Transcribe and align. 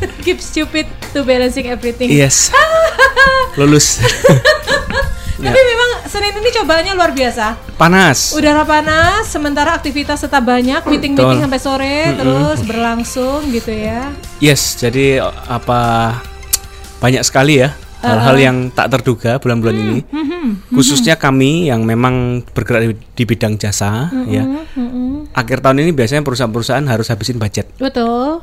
Keep 0.24 0.38
stupid 0.40 0.86
to 1.12 1.22
balancing 1.22 1.68
everything. 1.68 2.08
Yes. 2.10 2.50
Lulus. 3.58 4.00
Tapi 5.40 5.56
memang 5.56 5.90
Senin 6.04 6.36
ini 6.36 6.52
cobaannya 6.52 6.92
luar 6.92 7.16
biasa. 7.16 7.56
Panas. 7.80 8.36
Udara 8.36 8.60
panas, 8.68 9.24
sementara 9.24 9.72
aktivitas 9.72 10.20
tetap 10.20 10.44
banyak, 10.44 10.84
meeting-meeting 10.84 11.40
sampai 11.40 11.60
sore 11.60 11.98
terus 12.12 12.60
berlangsung 12.68 13.48
gitu 13.48 13.72
ya. 13.72 14.12
Yes, 14.36 14.76
jadi 14.76 15.24
apa 15.48 16.12
banyak 17.00 17.24
sekali 17.24 17.64
ya 17.64 17.72
hal-hal 18.00 18.36
yang 18.40 18.56
tak 18.72 18.92
terduga 18.92 19.36
bulan-bulan 19.40 19.76
ini. 19.76 19.98
Khususnya 20.72 21.20
kami 21.20 21.68
yang 21.68 21.84
memang 21.84 22.44
bergerak 22.52 22.82
di, 22.84 22.92
di 23.16 23.24
bidang 23.28 23.60
jasa 23.60 24.08
ya. 24.28 24.44
Akhir 25.36 25.60
tahun 25.60 25.84
ini 25.84 25.92
biasanya 25.92 26.24
perusahaan-perusahaan 26.24 26.84
harus 26.88 27.08
habisin 27.12 27.36
budget. 27.36 27.68
Betul. 27.76 28.40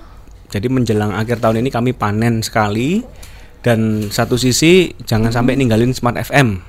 Jadi 0.47 0.67
menjelang 0.71 1.11
akhir 1.11 1.43
tahun 1.43 1.59
ini 1.59 1.69
kami 1.71 1.91
panen 1.91 2.39
sekali 2.39 3.03
dan 3.65 4.07
satu 4.07 4.39
sisi 4.39 4.95
jangan 5.03 5.33
sampai 5.33 5.59
ninggalin 5.59 5.91
Smart 5.91 6.15
FM. 6.15 6.63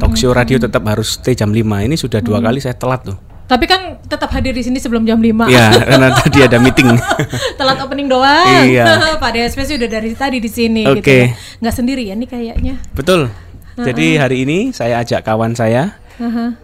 Talk 0.00 0.16
show 0.16 0.32
radio 0.32 0.56
tetap 0.56 0.80
harus 0.88 1.20
stay 1.20 1.36
jam 1.36 1.52
5. 1.52 1.60
Ini 1.60 1.96
sudah 2.00 2.24
dua 2.24 2.40
kali 2.40 2.64
saya 2.64 2.72
telat 2.72 3.04
tuh. 3.04 3.18
Tapi 3.44 3.68
kan 3.68 4.00
tetap 4.08 4.32
hadir 4.32 4.56
di 4.56 4.64
sini 4.64 4.80
sebelum 4.80 5.04
jam 5.04 5.20
5. 5.20 5.52
Ya, 5.52 5.68
karena 5.84 6.16
tadi 6.16 6.38
ada 6.40 6.56
meeting. 6.56 6.96
Telat 7.60 7.76
opening 7.76 8.08
doang. 8.08 8.64
Iya. 8.64 8.88
Pak 9.22 9.30
DSP 9.36 9.58
sih 9.68 9.76
udah 9.76 9.88
dari 10.00 10.16
tadi 10.16 10.40
di 10.40 10.48
sini 10.48 10.88
gitu. 10.88 11.04
Oke. 11.04 11.18
ya. 11.28 11.60
Nggak 11.60 11.74
sendiri 11.76 12.02
ya 12.08 12.16
nih 12.16 12.28
kayaknya. 12.28 12.74
Betul. 12.96 13.28
Jadi 13.76 14.16
hari 14.16 14.48
ini 14.48 14.72
saya 14.72 15.04
ajak 15.04 15.26
kawan 15.28 15.52
saya 15.52 16.00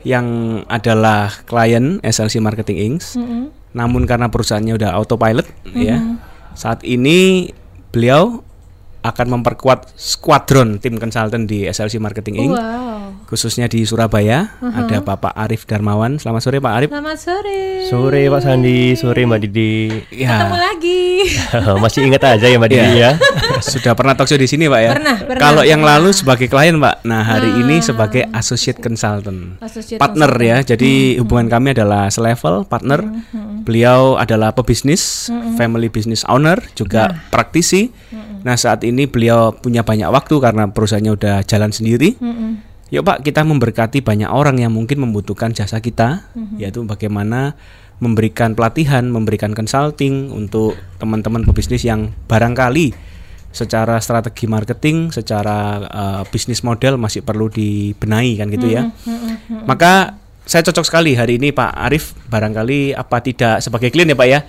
yang 0.08 0.26
adalah 0.72 1.28
klien 1.44 2.00
SLC 2.00 2.40
Marketing 2.40 2.96
Inc. 2.96 3.04
Namun 3.76 4.08
karena 4.08 4.32
perusahaannya 4.32 4.80
udah 4.80 4.96
autopilot 4.96 5.44
ya. 5.76 6.00
Saat 6.52 6.82
ini 6.82 7.50
beliau 7.90 8.42
akan 9.00 9.40
memperkuat 9.40 9.96
skuadron 9.96 10.76
tim 10.76 11.00
konsultan 11.00 11.48
di 11.48 11.64
SLC 11.64 11.96
Marketing 11.96 12.36
Inc. 12.36 12.52
Wow. 12.52 12.88
Khususnya 13.24 13.64
di 13.64 13.86
Surabaya 13.86 14.58
ada 14.60 15.00
Bapak 15.00 15.32
Arif 15.32 15.64
Darmawan. 15.64 16.18
Selamat 16.18 16.42
sore 16.42 16.58
Pak 16.58 16.72
Arif. 16.74 16.88
Selamat 16.90 17.16
sore. 17.16 17.60
Sore 17.88 18.22
Pak 18.26 18.42
Sandi, 18.42 18.92
sore 18.94 19.22
Mbak 19.24 19.40
Didi. 19.40 19.88
Ketemu 20.10 20.20
Ya, 20.20 20.36
lagi. 20.50 21.02
Masih 21.82 22.00
ingat 22.04 22.26
aja 22.26 22.44
ya 22.44 22.58
Mbak 22.58 22.68
Didi 22.68 22.82
Iya. 22.92 22.92
ya. 22.98 23.10
sudah 23.62 23.92
pernah 23.94 24.16
talk 24.16 24.26
show 24.26 24.40
di 24.40 24.48
sini 24.48 24.66
Pak 24.66 24.80
ya. 24.80 24.90
Pernah, 24.96 25.16
pernah, 25.22 25.40
Kalau 25.40 25.62
yang 25.62 25.80
lalu 25.84 26.10
sebagai 26.10 26.50
klien 26.50 26.76
Pak. 26.76 27.06
Nah 27.06 27.22
hari 27.22 27.48
ini 27.60 27.78
sebagai 27.80 28.26
associate 28.34 28.82
consultant. 28.82 29.60
Associate 29.62 30.00
partner 30.00 30.32
ya. 30.40 30.64
Jadi 30.64 31.16
hubungan 31.22 31.46
kami 31.46 31.72
adalah 31.76 32.10
selevel 32.10 32.66
partner. 32.66 33.00
Beliau 33.62 34.16
adalah 34.16 34.56
pebisnis, 34.56 35.30
family 35.54 35.86
business 35.92 36.26
owner, 36.26 36.58
juga 36.74 37.22
praktisi. 37.30 37.92
Nah 38.40 38.56
saat 38.56 38.82
ini 38.82 39.04
beliau 39.04 39.52
punya 39.52 39.84
banyak 39.84 40.08
waktu 40.08 40.34
karena 40.40 40.68
perusahaannya 40.68 41.12
udah 41.12 41.36
jalan 41.44 41.70
sendiri. 41.70 42.16
Yuk 42.90 43.06
Pak 43.06 43.22
kita 43.22 43.46
memberkati 43.46 44.02
banyak 44.02 44.26
orang 44.26 44.58
yang 44.58 44.74
mungkin 44.74 44.98
membutuhkan 44.98 45.54
jasa 45.54 45.78
kita, 45.78 46.26
yaitu 46.58 46.82
bagaimana 46.82 47.54
memberikan 48.00 48.56
pelatihan, 48.56 49.06
memberikan 49.12 49.52
consulting 49.52 50.32
untuk 50.32 50.74
teman-teman 50.96 51.44
pebisnis 51.44 51.84
yang 51.84 52.16
barangkali 52.26 52.96
secara 53.50 53.98
strategi 53.98 54.46
marketing, 54.46 55.10
secara 55.10 55.58
uh, 55.82 56.22
bisnis 56.26 56.62
model 56.62 56.94
masih 56.96 57.20
perlu 57.20 57.50
dibenahi 57.50 58.38
kan 58.38 58.46
gitu 58.48 58.70
ya. 58.70 58.88
Maka 59.66 60.14
saya 60.42 60.66
cocok 60.66 60.82
sekali 60.82 61.14
hari 61.14 61.38
ini 61.38 61.50
Pak 61.50 61.70
Arif 61.78 62.14
barangkali 62.26 62.94
apa 62.94 63.22
tidak 63.22 63.62
sebagai 63.62 63.90
klien 63.90 64.10
ya 64.10 64.16
Pak 64.18 64.26
ya 64.26 64.40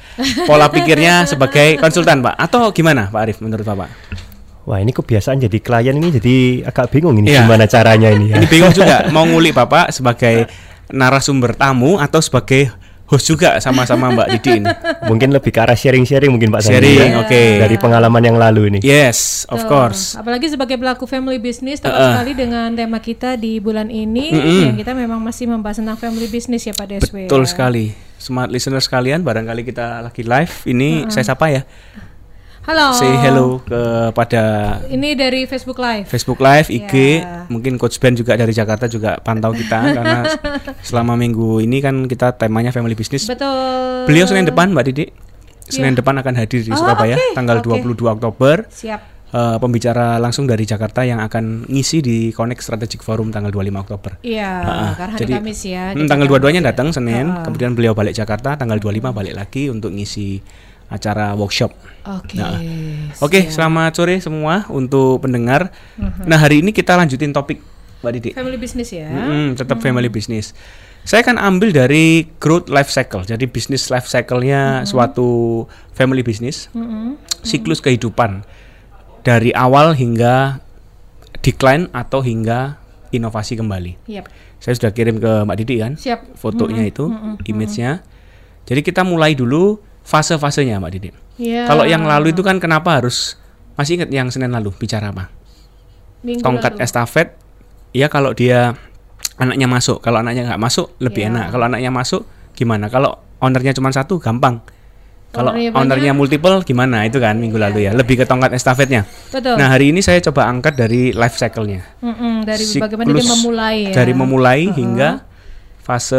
pola 0.45 0.65
pikirnya 0.65 1.29
sebagai 1.29 1.77
konsultan 1.77 2.25
Pak 2.25 2.41
atau 2.41 2.73
gimana 2.73 3.09
Pak 3.09 3.21
Arif 3.21 3.37
menurut 3.41 3.61
Bapak? 3.61 3.89
Wah 4.61 4.77
ini 4.77 4.93
kebiasaan 4.93 5.41
jadi 5.41 5.57
klien 5.57 5.97
ini 5.97 6.09
jadi 6.13 6.35
agak 6.69 6.93
bingung 6.93 7.17
ini 7.17 7.33
Iya. 7.33 7.45
gimana 7.45 7.65
caranya 7.65 8.09
ini 8.13 8.33
ya. 8.33 8.37
Ini 8.37 8.47
bingung 8.49 8.73
juga 8.73 9.09
mau 9.09 9.25
ngulik 9.25 9.53
Bapak 9.53 9.89
sebagai 9.89 10.45
narasumber 10.89 11.53
tamu 11.53 11.97
atau 11.97 12.21
sebagai 12.21 12.69
host 13.11 13.27
juga 13.27 13.59
sama-sama 13.59 14.07
Mbak 14.15 14.27
Didi 14.39 14.63
ini. 14.63 14.71
Mungkin 15.11 15.35
lebih 15.35 15.51
ke 15.51 15.59
arah 15.59 15.75
sharing-sharing 15.75 16.31
mungkin 16.31 16.47
Pak. 16.47 16.63
Sharing, 16.63 17.11
ya. 17.11 17.19
oke. 17.27 17.41
Dari 17.59 17.75
pengalaman 17.75 18.23
yang 18.23 18.39
lalu 18.39 18.71
ini. 18.71 18.79
Yes, 18.79 19.43
of 19.51 19.67
Tuh. 19.67 19.67
course. 19.67 20.15
Apalagi 20.15 20.47
sebagai 20.47 20.79
pelaku 20.79 21.03
family 21.03 21.35
business 21.35 21.83
tepat 21.83 21.99
Uh-uh. 21.99 22.09
sekali 22.15 22.31
dengan 22.39 22.71
tema 22.71 23.03
kita 23.03 23.35
di 23.35 23.59
bulan 23.59 23.91
ini 23.91 24.31
yang 24.71 24.79
kita 24.79 24.95
memang 24.95 25.19
masih 25.19 25.51
membahas 25.51 25.83
tentang 25.83 25.99
family 25.99 26.31
business 26.31 26.63
ya 26.63 26.71
Pak 26.71 26.87
Deswe. 26.87 27.27
Betul 27.27 27.43
ya. 27.43 27.49
sekali. 27.51 27.85
Smart 28.21 28.53
listener 28.53 28.79
sekalian, 28.79 29.25
barangkali 29.25 29.65
kita 29.67 30.05
lagi 30.05 30.23
live. 30.23 30.53
Ini 30.69 31.11
saya 31.11 31.35
sapa 31.35 31.51
ya. 31.51 31.67
Halo. 32.61 32.93
Say 32.93 33.09
hello 33.17 33.57
kepada 33.59 34.43
Ini 34.85 35.17
dari 35.17 35.49
Facebook 35.49 35.81
Live. 35.81 36.05
Facebook 36.05 36.37
Live, 36.37 36.69
IG, 36.69 36.93
Ya. 37.19 37.49
mungkin 37.49 37.75
Coach 37.75 37.97
Ben 37.97 38.13
juga 38.13 38.37
dari 38.37 38.53
Jakarta 38.53 38.85
juga 38.85 39.17
pantau 39.17 39.49
kita 39.51 39.81
karena 39.97 40.29
selama 40.79 41.17
minggu 41.17 41.57
ini 41.59 41.81
kan 41.81 42.05
kita 42.05 42.37
temanya 42.37 42.69
family 42.69 42.93
business. 42.93 43.25
Betul. 43.25 44.05
Beliau 44.05 44.29
Senin 44.29 44.45
depan 44.45 44.69
Mbak 44.69 44.85
Didi. 44.85 45.05
Senin 45.63 45.95
depan 45.95 46.13
akan 46.15 46.35
hadir 46.35 46.61
di 46.61 46.69
Oh, 46.69 46.77
Surabaya 46.77 47.15
oke, 47.15 47.33
tanggal 47.33 47.57
oke. 47.59 47.81
22 47.97 48.11
Oktober. 48.11 48.67
Siap. 48.67 49.01
Eh, 49.31 49.57
pembicara 49.57 50.19
langsung 50.19 50.43
dari 50.43 50.67
Jakarta 50.67 51.01
yang 51.01 51.17
akan 51.17 51.63
ngisi 51.65 52.03
di 52.03 52.17
Connect 52.29 52.59
Strategic 52.59 52.99
Forum 52.99 53.31
tanggal 53.31 53.47
25 53.49 53.79
Oktober. 53.79 54.19
Iya, 54.19 54.51
Ah, 54.59 54.91
karena 54.93 55.13
hari 55.15 55.21
jadi, 55.23 55.33
Kamis 55.39 55.59
ya. 55.63 55.83
Hmm, 55.87 55.97
Jadi 55.97 56.09
tanggal 56.11 56.27
22-nya 56.27 56.59
ya. 56.59 56.67
datang 56.67 56.91
Senin, 56.91 57.31
ah. 57.31 57.39
kemudian 57.41 57.71
beliau 57.71 57.95
balik 57.95 58.11
Jakarta 58.11 58.53
tanggal 58.53 58.75
25 58.75 59.09
balik 59.09 59.31
lagi 59.33 59.71
untuk 59.71 59.95
ngisi 59.95 60.43
acara 60.91 61.31
workshop. 61.33 61.71
Oke. 62.03 62.35
Nah, 62.35 62.59
Oke, 63.23 63.47
selamat 63.47 63.95
sore 63.95 64.19
semua 64.19 64.67
untuk 64.67 65.23
pendengar. 65.23 65.71
Nah, 66.27 66.37
hari 66.37 66.59
ini 66.59 66.75
kita 66.75 66.99
lanjutin 66.99 67.31
topik 67.31 67.63
Mbak 68.03 68.11
Didi. 68.11 68.29
Family 68.35 68.59
business 68.59 68.89
ya. 68.91 69.07
Mm-mm, 69.07 69.55
tetap 69.55 69.79
family 69.79 70.11
business. 70.11 70.51
Saya 71.01 71.25
akan 71.25 71.41
ambil 71.41 71.73
dari 71.73 72.29
growth 72.37 72.69
life 72.69 72.91
cycle. 72.91 73.25
Jadi 73.25 73.49
bisnis 73.49 73.89
life 73.89 74.05
cycle-nya 74.05 74.85
suatu 74.85 75.65
family 75.95 76.21
business. 76.21 76.67
Siklus 77.41 77.81
kehidupan 77.81 78.45
dari 79.25 79.49
awal 79.53 79.93
hingga 79.97 80.61
decline 81.41 81.89
atau 81.93 82.21
hingga 82.21 82.77
inovasi 83.09 83.57
kembali. 83.57 83.97
Yap. 84.09 84.29
Saya 84.61 84.77
sudah 84.77 84.91
kirim 84.93 85.17
ke 85.17 85.31
Mbak 85.45 85.57
Didi 85.57 85.75
kan 85.81 85.93
Siap. 85.97 86.37
fotonya 86.37 86.85
itu, 86.85 87.09
image-nya. 87.49 88.05
Jadi 88.69 88.81
kita 88.85 89.01
mulai 89.01 89.33
dulu 89.33 89.81
fase-fasenya 90.01 90.77
Mbak 90.77 90.91
Didi. 90.91 91.09
Iya. 91.37 91.65
Kalau 91.65 91.83
yang 91.83 92.03
lalu 92.03 92.33
itu 92.33 92.41
kan 92.41 92.57
kenapa 92.57 93.01
harus 93.01 93.37
masih 93.73 93.97
ingat 93.97 94.09
yang 94.09 94.27
Senin 94.29 94.51
lalu 94.51 94.69
bicara 94.71 95.09
apa? 95.09 95.31
Minggu 96.21 96.41
tongkat 96.41 96.77
lalu. 96.77 96.85
estafet 96.85 97.27
ya 97.91 98.05
kalau 98.05 98.31
dia 98.31 98.77
anaknya 99.35 99.65
masuk 99.65 99.97
kalau 99.99 100.21
anaknya 100.21 100.45
nggak 100.47 100.61
masuk 100.61 100.93
lebih 101.01 101.25
Ya. 101.25 101.29
enak 101.33 101.45
kalau 101.49 101.65
anaknya 101.65 101.89
masuk 101.89 102.21
gimana 102.53 102.87
kalau 102.87 103.09
ownernya 103.41 103.73
cuma 103.73 103.89
satu 103.89 104.21
gampang 104.21 104.61
kalau 105.31 105.55
Ownernya 105.55 105.73
ownernya 105.73 106.11
multiple 106.13 106.61
gimana 106.61 107.07
itu 107.07 107.17
kan 107.17 107.39
minggu 107.41 107.57
lalu 107.57 107.89
ya 107.89 107.95
lebih 107.95 108.21
ke 108.21 108.25
tongkat 108.27 108.53
estafetnya 108.53 109.07
Betul. 109.33 109.57
nah 109.57 109.71
hari 109.71 109.89
ini 109.89 110.03
saya 110.03 110.21
coba 110.21 110.45
angkat 110.45 110.77
dari 110.77 111.09
life 111.09 111.35
cycle-nya 111.35 111.81
Mm-mm, 112.03 112.45
dari 112.45 112.61
Siklus 112.61 112.85
bagaimana 112.85 113.07
dia 113.09 113.25
memulai 113.25 113.77
ya. 113.81 113.93
dari 113.97 114.13
memulai 114.13 114.61
hingga 114.69 115.09
fase 115.81 116.17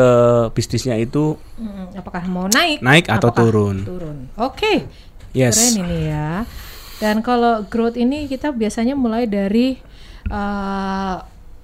bisnisnya 0.52 0.98
itu 0.98 1.38
Mm-mm, 1.56 1.94
apakah 1.94 2.26
mau 2.26 2.50
naik? 2.50 2.82
Naik 2.82 3.06
atau 3.06 3.30
turun. 3.30 3.86
Turun. 3.86 4.16
Oke. 4.36 4.86
yes 5.32 5.56
Keren 5.56 5.86
ini 5.86 5.98
ya. 6.10 6.42
Dan 6.98 7.22
kalau 7.22 7.66
growth 7.66 7.94
ini 7.94 8.26
kita 8.26 8.50
biasanya 8.50 8.94
mulai 8.94 9.26
dari 9.26 9.78
eh, 10.26 11.16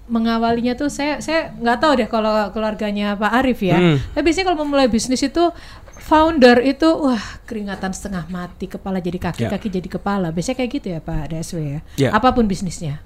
mengawalinya 0.08 0.72
tuh 0.72 0.88
saya 0.88 1.20
saya 1.20 1.52
nggak 1.52 1.78
tahu 1.78 1.92
deh 2.00 2.08
kalau 2.08 2.32
keluarganya 2.50 3.14
Pak 3.14 3.32
Arif 3.44 3.60
ya. 3.60 3.76
Hmm. 3.76 3.96
Tapi 4.14 4.22
biasanya 4.24 4.46
kalau 4.48 4.58
memulai 4.64 4.88
bisnis 4.88 5.20
itu 5.20 5.52
founder 6.00 6.64
itu 6.64 6.88
wah 6.88 7.20
keringatan 7.44 7.92
setengah 7.92 8.24
mati, 8.32 8.64
kepala 8.64 8.96
jadi 8.98 9.20
kaki, 9.20 9.44
Ya. 9.44 9.50
kaki 9.52 9.68
jadi 9.68 9.88
kepala. 9.90 10.32
Biasanya 10.32 10.56
kayak 10.64 10.70
gitu 10.80 10.86
ya 10.96 11.00
Pak 11.04 11.22
DSW 11.28 11.58
ya. 11.60 11.80
Ya. 12.00 12.10
Apa 12.16 12.32
pun 12.32 12.48
bisnisnya. 12.48 13.04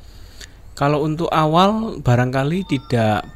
Kalau 0.72 1.02
untuk 1.04 1.28
awal 1.28 1.98
barangkali 2.00 2.64
tidak 2.64 3.26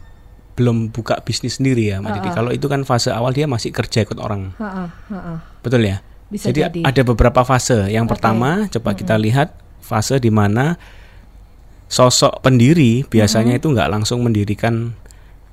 belum 0.57 0.91
buka 0.91 1.21
bisnis 1.21 1.61
sendiri 1.61 1.93
ya 1.93 2.01
Mbak 2.01 2.11
Didi. 2.17 2.29
Kalau 2.33 2.51
itu 2.51 2.67
kan 2.67 2.83
fase 2.89 3.13
awal 3.13 3.37
dia 3.37 3.45
masih 3.45 3.71
kerja 3.71 4.03
ikut 4.03 4.17
orang. 4.17 4.57
Ha-ha, 4.57 4.89
ha-ha. 4.89 5.35
Betul 5.61 5.85
ya? 5.85 6.01
Bisa 6.33 6.51
jadi, 6.51 6.73
jadi. 6.73 6.81
ada 6.83 7.03
beberapa 7.05 7.45
fase. 7.45 7.93
Yang 7.93 8.17
pertama 8.17 8.67
coba 8.73 8.97
kita 8.97 9.15
lihat 9.21 9.55
fase 9.85 10.19
di 10.19 10.33
mana 10.33 10.81
sosok 11.87 12.43
pendiri 12.43 13.07
biasanya 13.07 13.55
itu 13.55 13.71
nggak 13.71 13.93
langsung 13.93 14.25
mendirikan 14.25 14.97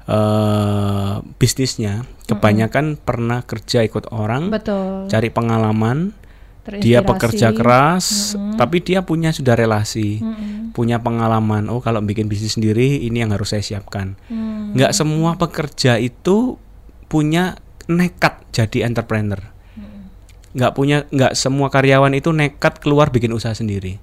eh 0.07 1.13
bisnisnya. 1.38 2.07
Kebanyakan 2.23 2.95
pernah 2.95 3.44
kerja 3.44 3.83
ikut 3.83 4.07
orang, 4.15 4.47
Betul. 4.47 5.11
cari 5.11 5.27
pengalaman, 5.27 6.15
dia 6.80 7.04
pekerja 7.04 7.51
keras, 7.51 8.33
tapi 8.56 8.80
dia 8.80 9.04
punya 9.04 9.36
sudah 9.36 9.51
relasi, 9.60 10.24
Mm-mm. 10.24 10.71
punya 10.71 11.04
pengalaman. 11.04 11.68
Oh, 11.68 11.83
kalau 11.83 12.00
bikin 12.00 12.31
bisnis 12.31 12.56
sendiri 12.56 13.04
ini 13.04 13.19
yang 13.19 13.36
harus 13.36 13.51
saya 13.51 13.60
siapkan. 13.60 14.15
Hmm. 14.31 14.71
Nggak 14.71 14.95
semua 14.95 15.36
pekerja 15.36 16.00
itu 16.00 16.56
punya 17.12 17.60
nekat 17.92 18.39
jadi 18.56 18.88
entrepreneur. 18.88 19.51
nggak 20.54 20.74
punya 20.77 21.10
nggak 21.10 21.33
semua 21.33 21.74
karyawan 21.74 22.13
itu 22.13 22.30
nekat 22.30 22.77
keluar 22.77 23.10
bikin 23.10 23.33
usaha 23.33 23.57
sendiri. 23.57 23.98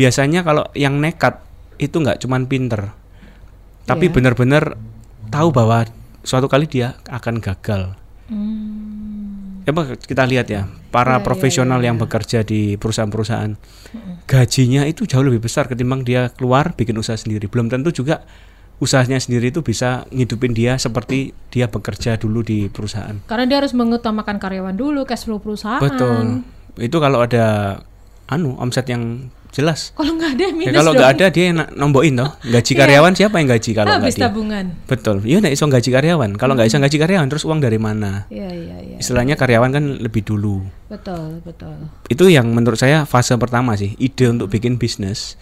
Biasanya 0.00 0.40
kalau 0.40 0.64
yang 0.72 0.96
nekat 0.96 1.44
itu 1.76 1.92
nggak 1.92 2.24
cuman 2.24 2.48
pinter, 2.48 2.96
tapi 3.84 4.08
Iya. 4.08 4.14
benar-benar 4.16 4.80
tahu 5.28 5.52
bahwa 5.52 5.84
suatu 6.24 6.48
kali 6.48 6.64
dia 6.72 6.96
akan 7.04 7.44
gagal. 7.44 8.00
Hmm. 8.32 9.39
Coba 9.66 9.94
kita 9.96 10.24
lihat 10.24 10.46
ya, 10.48 10.66
para 10.88 11.16
Ya, 11.16 11.20
ya, 11.20 11.24
profesional 11.24 11.80
ya, 11.80 11.92
yang 11.92 11.96
ya. 11.98 12.02
bekerja 12.06 12.38
di 12.42 12.80
perusahaan-perusahaan, 12.80 13.52
gajinya 14.24 14.88
itu 14.88 15.04
jauh 15.04 15.24
lebih 15.24 15.44
besar 15.44 15.68
ketimbang 15.68 16.06
dia 16.06 16.32
keluar 16.32 16.72
bikin 16.74 16.96
usaha 16.96 17.16
sendiri. 17.18 17.46
Belum 17.50 17.68
tentu 17.68 17.92
juga 17.92 18.24
usahanya 18.80 19.20
sendiri 19.20 19.52
itu 19.52 19.60
bisa 19.60 20.08
ngidupin 20.08 20.56
dia 20.56 20.80
seperti 20.80 21.36
dia 21.52 21.68
bekerja 21.68 22.16
dulu 22.16 22.40
di 22.40 22.72
perusahaan. 22.72 23.20
Karena 23.28 23.44
dia 23.44 23.60
harus 23.60 23.76
mengutamakan 23.76 24.40
karyawan 24.40 24.74
dulu, 24.74 25.04
cash 25.04 25.28
flow 25.28 25.38
perusahaan. 25.38 25.78
Betul. 25.84 26.40
Itu 26.80 26.96
kalau 26.96 27.20
ada 27.20 27.78
anu 28.30 28.56
omset 28.56 28.88
yang 28.88 29.28
jelas. 29.50 29.90
Kalau 29.92 30.14
nggak 30.14 30.30
ada 30.32 30.44
Ya, 30.44 30.52
minus 30.52 30.72
kalau 30.72 30.90
dong. 30.90 30.98
nggak 30.98 31.10
ada 31.12 31.26
dia 31.28 31.44
yang 31.46 31.58
nombokin 31.74 32.14
toh. 32.14 32.30
Gaji 32.40 32.72
Iya. 32.72 32.80
karyawan 32.80 33.12
siapa 33.12 33.36
yang 33.36 33.48
gaji 33.48 33.70
kalau 33.72 33.90
nggak 33.92 34.12
dia? 34.12 34.22
tabungan. 34.22 34.64
Betul. 34.84 35.16
Iya 35.22 35.38
nek 35.38 35.52
iso 35.52 35.64
gaji 35.64 35.90
karyawan. 35.90 36.30
Kalau 36.34 36.52
nggak 36.54 36.66
iso 36.66 36.76
gaji 36.76 36.96
karyawan 36.96 37.26
terus 37.26 37.42
uang 37.42 37.58
dari 37.58 37.76
mana? 37.76 38.24
Iya 38.26 38.48
iya 38.48 38.76
iya. 38.80 38.96
Istilahnya 38.96 39.34
karyawan 39.34 39.70
kan 39.70 39.84
lebih 39.98 40.22
dulu. 40.22 40.62
Betul 40.86 41.42
betul. 41.42 41.90
Itu 42.06 42.26
yang 42.26 42.46
menurut 42.48 42.76
saya 42.76 43.02
fase 43.04 43.34
pertama 43.36 43.74
sih, 43.74 43.94
ide 43.96 44.26
untuk 44.26 44.46
bikin 44.48 44.76
bisnis. 44.76 45.34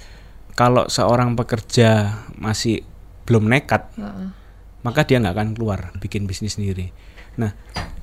Kalau 0.53 0.87
seorang 0.87 1.33
pekerja 1.35 2.19
masih 2.35 2.83
belum 3.25 3.47
nekat, 3.47 3.93
Heeh. 3.95 4.29
maka 4.81 5.05
dia 5.05 5.21
nggak 5.21 5.33
akan 5.33 5.49
keluar 5.53 5.93
bikin 5.97 6.25
bisnis 6.25 6.57
sendiri. 6.57 6.91
Nah, 7.37 7.55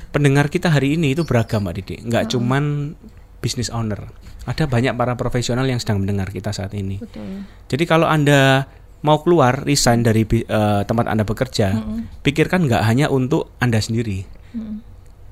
pendengar 0.10 0.48
kita 0.48 0.70
hari 0.70 0.96
ini 0.96 1.12
itu 1.12 1.26
beragam, 1.26 1.60
Mbak 1.62 1.74
Didi. 1.76 1.96
Nggak 2.06 2.32
cuman 2.32 2.96
business 3.42 3.68
owner. 3.68 4.08
Ada 4.46 4.70
banyak 4.70 4.94
para 4.94 5.18
profesional 5.18 5.66
yang 5.66 5.82
sedang 5.82 6.02
mendengar 6.06 6.30
kita 6.30 6.54
saat 6.54 6.74
ini. 6.78 7.02
Betul. 7.02 7.46
Jadi 7.66 7.84
kalau 7.90 8.06
anda 8.06 8.70
mau 9.02 9.22
keluar 9.22 9.66
resign 9.66 10.02
dari 10.02 10.26
eh, 10.26 10.82
tempat 10.86 11.06
anda 11.10 11.26
bekerja, 11.26 11.78
pikirkan 12.22 12.66
nggak 12.66 12.82
hanya 12.86 13.10
untuk 13.10 13.54
anda 13.62 13.78
sendiri, 13.78 14.26
Mm. 14.56 14.80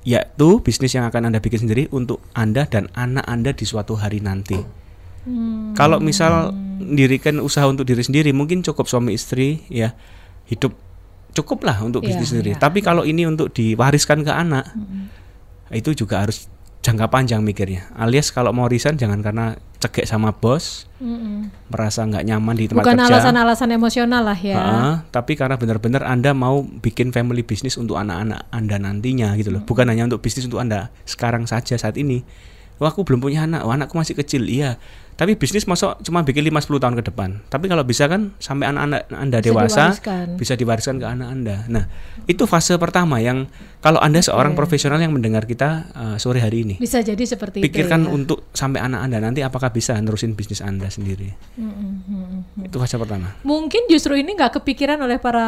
yaitu 0.04 0.60
bisnis 0.60 0.92
yang 0.94 1.08
akan 1.08 1.32
anda 1.32 1.40
bikin 1.40 1.64
sendiri 1.64 1.88
untuk 1.96 2.20
anda 2.36 2.68
dan 2.68 2.92
anak 2.92 3.24
anda 3.24 3.56
di 3.56 3.64
suatu 3.64 3.96
hari 3.96 4.20
nanti. 4.20 4.60
Hmm. 5.24 5.72
Kalau 5.72 6.04
misal 6.04 6.52
mendirikan 6.84 7.40
usaha 7.40 7.64
untuk 7.64 7.88
diri 7.88 8.04
sendiri, 8.04 8.36
mungkin 8.36 8.60
cukup 8.60 8.92
suami 8.92 9.16
istri 9.16 9.64
ya 9.72 9.96
hidup 10.52 10.76
cukup 11.32 11.64
lah 11.64 11.80
untuk 11.82 12.04
bisnis 12.04 12.36
sendiri. 12.36 12.54
iya. 12.54 12.60
Tapi 12.60 12.84
kalau 12.84 13.08
ini 13.08 13.24
untuk 13.24 13.50
diwariskan 13.56 14.22
ke 14.22 14.32
anak, 14.36 14.68
itu 15.72 15.96
juga 15.96 16.28
harus 16.28 16.52
jangka 16.84 17.08
panjang 17.08 17.40
mikirnya. 17.40 17.88
Alias 17.96 18.30
kalau 18.36 18.52
mau 18.52 18.68
resign 18.68 19.00
jangan 19.00 19.24
karena 19.24 19.56
cekek 19.80 20.04
sama 20.04 20.36
bos, 20.36 20.88
Mm-mm. 21.00 21.48
merasa 21.72 22.04
nggak 22.04 22.24
nyaman 22.28 22.56
di 22.56 22.68
tempat 22.68 22.84
Bukan 22.84 23.00
kerja. 23.00 23.08
alasan-alasan 23.08 23.70
emosional 23.72 24.24
lah 24.24 24.36
ya. 24.36 24.60
Heeh, 24.60 24.96
tapi 25.12 25.40
karena 25.40 25.56
benar-benar 25.56 26.04
Anda 26.04 26.36
mau 26.36 26.64
bikin 26.64 27.16
family 27.16 27.44
bisnis 27.44 27.80
untuk 27.80 27.96
anak-anak 27.96 28.52
Anda 28.52 28.76
nantinya 28.80 29.36
gitu 29.40 29.56
loh. 29.56 29.64
Bukan 29.64 29.88
hanya 29.88 30.08
untuk 30.08 30.20
bisnis 30.20 30.44
untuk 30.48 30.60
Anda 30.60 30.92
sekarang 31.08 31.48
saja 31.48 31.80
saat 31.80 31.96
ini. 31.96 32.24
Wah, 32.84 32.92
aku 32.92 33.08
belum 33.08 33.24
punya 33.24 33.48
anak, 33.48 33.64
wah, 33.64 33.80
anakku 33.80 33.96
masih 33.96 34.20
kecil. 34.20 34.44
Iya. 34.44 34.76
Tapi 35.14 35.34
bisnis 35.34 35.64
masuk 35.64 36.02
cuma 36.02 36.22
bikin 36.22 36.44
5 36.44 36.68
10 36.68 36.78
tahun 36.80 36.96
ke 36.96 37.04
depan. 37.06 37.30
Tapi 37.46 37.66
kalau 37.66 37.82
bisa 37.82 38.06
kan 38.06 38.34
sampai 38.38 38.68
anak-anak 38.68 39.02
Anda 39.10 39.38
Bisa 39.38 39.46
dewasa 39.46 39.84
diwariskan. 39.92 40.26
bisa 40.36 40.54
diwariskan 40.54 40.96
ke 40.98 41.06
anak 41.06 41.28
Anda. 41.30 41.56
Nah, 41.68 41.84
itu 42.24 42.44
fase 42.44 42.74
pertama 42.76 43.18
yang 43.18 43.46
kalau 43.80 44.00
Anda 44.00 44.20
seorang 44.20 44.54
profesional 44.54 44.96
yang 44.98 45.12
mendengar 45.12 45.44
kita 45.44 45.70
uh, 45.92 46.16
sore 46.16 46.40
hari 46.40 46.64
ini. 46.64 46.76
Bisa 46.78 47.00
jadi 47.00 47.20
seperti 47.20 47.60
Pikirkan 47.60 48.02
itu. 48.02 48.08
ya. 48.08 48.12
untuk 48.12 48.38
sampai 48.50 48.80
anak 48.80 49.00
Anda 49.02 49.18
nanti 49.22 49.40
apakah 49.40 49.70
bisa 49.70 49.96
nerusin 49.96 50.34
bisnis 50.34 50.60
Anda 50.60 50.88
sendiri. 50.88 51.36
Mm-mm, 51.54 51.92
mm-mm. 52.04 52.66
Itu 52.66 52.78
fase 52.78 52.96
pertama. 52.96 53.36
Mungkin 53.44 53.86
justru 53.88 54.16
ini 54.16 54.34
nggak 54.34 54.56
kepikiran 54.56 54.98
oleh 54.98 55.20
para 55.20 55.48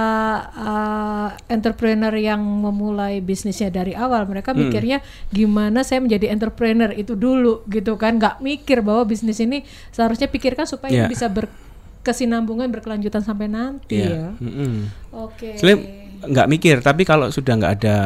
uh, 0.51 1.27
entrepreneur 1.47 2.11
yang 2.13 2.39
memulai 2.39 3.19
bisnisnya 3.19 3.69
dari 3.69 3.93
awal. 3.93 4.25
Mereka 4.25 4.51
Hmm. 4.51 4.67
mikirnya 4.67 4.97
gimana 5.29 5.81
saya 5.81 5.99
menjadi 5.99 6.27
entrepreneur 6.29 6.91
itu 6.91 7.15
dulu 7.15 7.63
gitu 7.67 7.95
kan. 7.95 8.15
Nggak 8.15 8.39
mikir 8.39 8.79
bahwa 8.79 9.03
bisnis 9.05 9.37
ini 9.37 9.54
seharusnya 9.89 10.27
pikirkan 10.27 10.65
supaya 10.65 10.89
Iya. 10.89 10.99
ini 11.01 11.11
bisa 11.11 11.29
berkesinambungan 11.29 12.67
berkelanjutan 12.69 13.21
sampai 13.21 13.47
nanti 13.47 14.01
Iya. 14.01 14.09
ya. 14.09 14.27
Mm-mm. 14.37 14.73
Oke. 15.13 15.55
Sebenarnya 15.55 15.79
nggak 16.25 16.47
mikir, 16.49 16.75
tapi 16.79 17.01
kalau 17.03 17.29
sudah 17.29 17.53
nggak 17.53 17.73
ada 17.77 17.97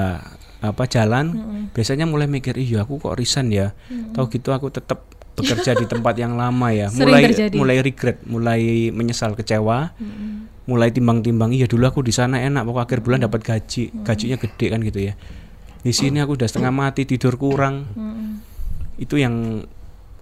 apa 0.59 0.83
jalan, 0.85 1.25
biasanya 1.71 2.03
mulai 2.03 2.27
mikir, 2.27 2.51
iya 2.53 2.83
aku 2.83 2.99
kok 2.99 3.15
resign 3.15 3.47
ya, 3.47 3.71
tahu 4.11 4.27
gitu 4.29 4.51
aku 4.51 4.67
tetap 4.67 5.07
bekerja 5.33 5.71
di 5.71 5.87
tempat 5.87 6.13
yang 6.13 6.35
lama 6.35 6.67
ya, 6.69 6.87
Sering 6.91 7.07
mulai 7.07 7.21
terjadi. 7.25 7.55
mulai 7.55 7.77
regret, 7.79 8.17
mulai 8.27 8.61
menyesal, 8.91 9.33
kecewa, 9.33 9.95
mulai 10.65 10.91
timbang-timbang, 10.91 11.49
iya 11.49 11.63
dulu 11.63 11.87
aku 11.87 12.03
di 12.03 12.11
sana 12.11 12.37
enak, 12.39 12.61
pokok 12.61 12.83
akhir 12.83 12.99
bulan 12.99 13.23
dapat 13.23 13.39
gaji, 13.41 14.03
gajinya 14.03 14.35
gede 14.37 14.65
kan 14.67 14.83
gitu 14.83 14.99
ya. 15.01 15.13
Di 15.79 15.95
sini 15.95 16.19
aku 16.19 16.35
udah 16.35 16.43
setengah 16.43 16.75
mati, 16.75 17.07
tidur 17.07 17.39
kurang, 17.39 17.87
itu 18.97 19.15
yang 19.15 19.63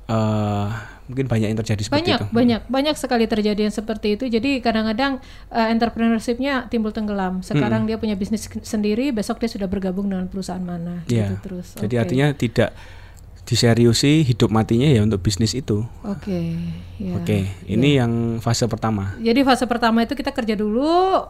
eh, 0.06 0.68
mungkin 1.07 1.25
banyak 1.25 1.48
yang 1.50 1.59
terjadi 1.59 1.81
seperti 1.81 2.04
banyak 2.04 2.19
itu. 2.19 2.25
banyak 2.36 2.62
banyak 2.68 2.95
sekali 2.95 3.25
terjadi 3.25 3.62
yang 3.63 3.71
seperti 3.71 4.19
itu 4.19 4.27
jadi 4.27 4.59
kadang-kadang 4.59 5.24
uh, 5.50 5.68
entrepreneurshipnya 5.71 6.68
timbul 6.68 6.92
tenggelam 6.92 7.39
sekarang 7.42 7.88
dia 7.88 7.95
punya 7.95 8.13
bisnis 8.13 8.45
sendiri 8.62 9.15
besok 9.15 9.39
dia 9.39 9.48
sudah 9.48 9.65
bergabung 9.65 10.12
dengan 10.12 10.27
perusahaan 10.27 10.59
mana 10.59 11.01
Iya. 11.07 11.31
gitu 11.31 11.36
terus 11.44 11.68
Jadi 11.80 11.95
Oke. 11.95 12.01
artinya 12.04 12.27
tidak 12.31 12.69
diseriusi 13.47 14.21
hidup 14.21 14.51
matinya 14.51 14.85
ya 14.85 14.99
untuk 14.99 15.17
bisnis 15.19 15.55
itu. 15.55 15.88
oke 16.03 16.39
ya. 16.97 17.13
Oke, 17.15 17.47
ini 17.63 17.95
yang 17.95 18.11
fase 18.38 18.65
pertama. 18.65 19.15
jadi 19.17 19.39
fase 19.41 19.63
pertama 19.63 20.01
itu 20.01 20.11
kita 20.11 20.29
kerja 20.29 20.53
dulu 20.53 20.83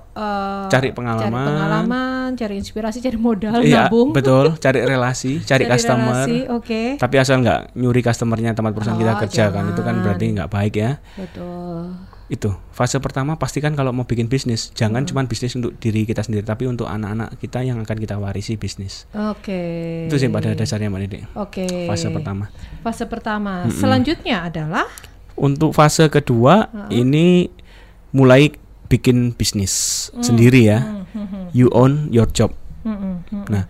uh, 0.09 0.65
Cari 0.65 0.89
pengalaman. 0.89 1.29
cari 1.29 1.45
pengalaman 1.45 2.27
cari 2.33 2.55
inspirasi 2.55 2.97
cari 2.99 3.15
modal 3.15 3.61
Iya, 3.61 3.85
nabung 3.85 4.11
betul. 4.11 4.55
Cari 4.63 4.81
relasi, 4.81 5.39
cari, 5.41 5.63
customer. 5.63 6.25
relasi, 6.25 6.47
oke 6.47 6.81
Tapi 6.97 7.15
asal 7.15 7.39
nggak 7.39 7.75
nyuri 7.75 8.01
customernya 8.01 8.51
tempat 8.51 8.73
perusahaan 8.73 8.97
kita 8.97 9.13
Oh, 9.13 9.19
kerja 9.21 9.43
kan, 9.49 9.63
itu 9.67 9.77
kan 9.77 9.93
jangan. 9.93 10.03
berarti 10.03 10.25
nggak 10.33 10.49
baik 10.49 10.73
ya. 10.73 10.91
betul 11.13 11.93
Itu 12.27 12.51
fase 12.69 13.00
pertama 13.00 13.35
pastikan 13.35 13.71
kalau 13.71 13.89
mau 13.89 14.03
bikin 14.03 14.27
bisnis, 14.27 14.69
jangan 14.71 15.01
Hmm. 15.01 15.09
cuma 15.09 15.21
bisnis 15.24 15.56
untuk 15.56 15.75
diri 15.75 16.03
kita 16.03 16.21
sendiri, 16.21 16.44
tapi 16.44 16.65
untuk 16.65 16.83
anak-anak 16.85 17.39
kita 17.39 17.62
yang 17.62 17.79
akan 17.79 17.97
kita 17.97 18.15
warisi 18.15 18.53
bisnis. 18.53 19.07
oke 19.09 19.62
Itu 20.06 20.15
sih 20.15 20.27
pada 20.27 20.51
dasarnya 20.51 20.88
Mbak 20.88 21.01
Dede. 21.01 21.19
oke 21.33 21.88
Fase 21.88 22.07
pertama. 22.09 22.51
fase 22.81 23.03
pertama 23.06 23.71
selanjutnya 23.71 24.44
adalah 24.44 24.83
Untuk 25.33 25.71
fase 25.71 26.03
kedua 26.07 26.65
ini 26.89 27.48
mulai 28.10 28.51
bikin 28.88 29.31
bisnis 29.31 30.07
Hmm. 30.10 30.24
sendiri 30.25 30.65
ya. 30.65 30.79
You 31.51 31.69
own 31.72 32.10
your 32.10 32.25
job. 32.25 32.51
Mm. 32.81 33.46
Nah, 33.46 33.69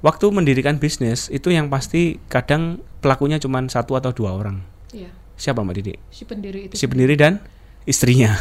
waktu 0.00 0.28
mendirikan 0.28 0.76
bisnis 0.76 1.26
itu 1.28 1.48
yang 1.48 1.66
pasti 1.66 2.20
kadang 2.26 2.78
pelakunya 2.98 3.36
cuma 3.36 3.64
satu 3.64 3.94
atau 3.94 4.10
dua 4.10 4.32
orang. 4.32 4.60
Iya, 4.90 5.08
Siapa 5.34 5.60
Mbak 5.60 5.74
Didi? 5.74 5.94
si 6.08 6.22
pendiri 6.22 6.66
itu 6.66 6.74
Si 6.74 6.84
pendiri 6.84 7.14
dan 7.14 7.38
istrinya. 7.92 8.34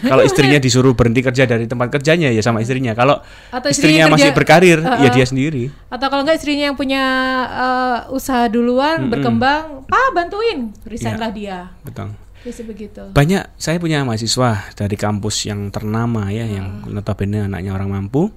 Kalau 0.00 0.22
istrinya 0.22 0.56
disuruh 0.56 0.94
berhenti 0.94 1.20
kerja 1.20 1.42
dari 1.42 1.66
tempat 1.66 1.90
kerjanya 1.90 2.30
ya 2.30 2.38
sama 2.38 2.62
istrinya. 2.62 2.94
Kalau 2.94 3.18
Atau 3.50 3.68
istrinya 3.68 4.02
istrinya 4.02 4.04
masih 4.08 4.30
kerja- 4.30 4.38
berkarir 4.38 4.78
ya 4.78 4.90
Uh-uh. 5.02 5.12
dia 5.12 5.26
sendiri. 5.26 5.64
atau 5.88 6.06
kalau 6.06 6.22
enggak 6.22 6.38
istrinya 6.38 6.70
yang 6.70 6.78
punya 6.78 7.02
uh, 7.44 7.96
usaha 8.10 8.46
duluan 8.46 9.06
berkembang 9.06 9.84
pak 9.84 10.06
bantuin 10.12 10.70
resignlah 10.82 11.28
dia 11.28 11.68
Betul. 11.82 12.14
bisa 12.40 12.62
begitu 12.62 13.02
Banyak 13.10 13.54
saya 13.54 13.76
punya 13.76 14.02
mahasiswa 14.02 14.70
dari 14.72 14.94
kampus 14.94 15.46
yang 15.46 15.68
ternama 15.68 16.26
ya 16.28 16.42
yang 16.42 16.86
notabene 16.86 17.46
anaknya 17.46 17.70
orang 17.70 17.90
mampu. 17.90 18.30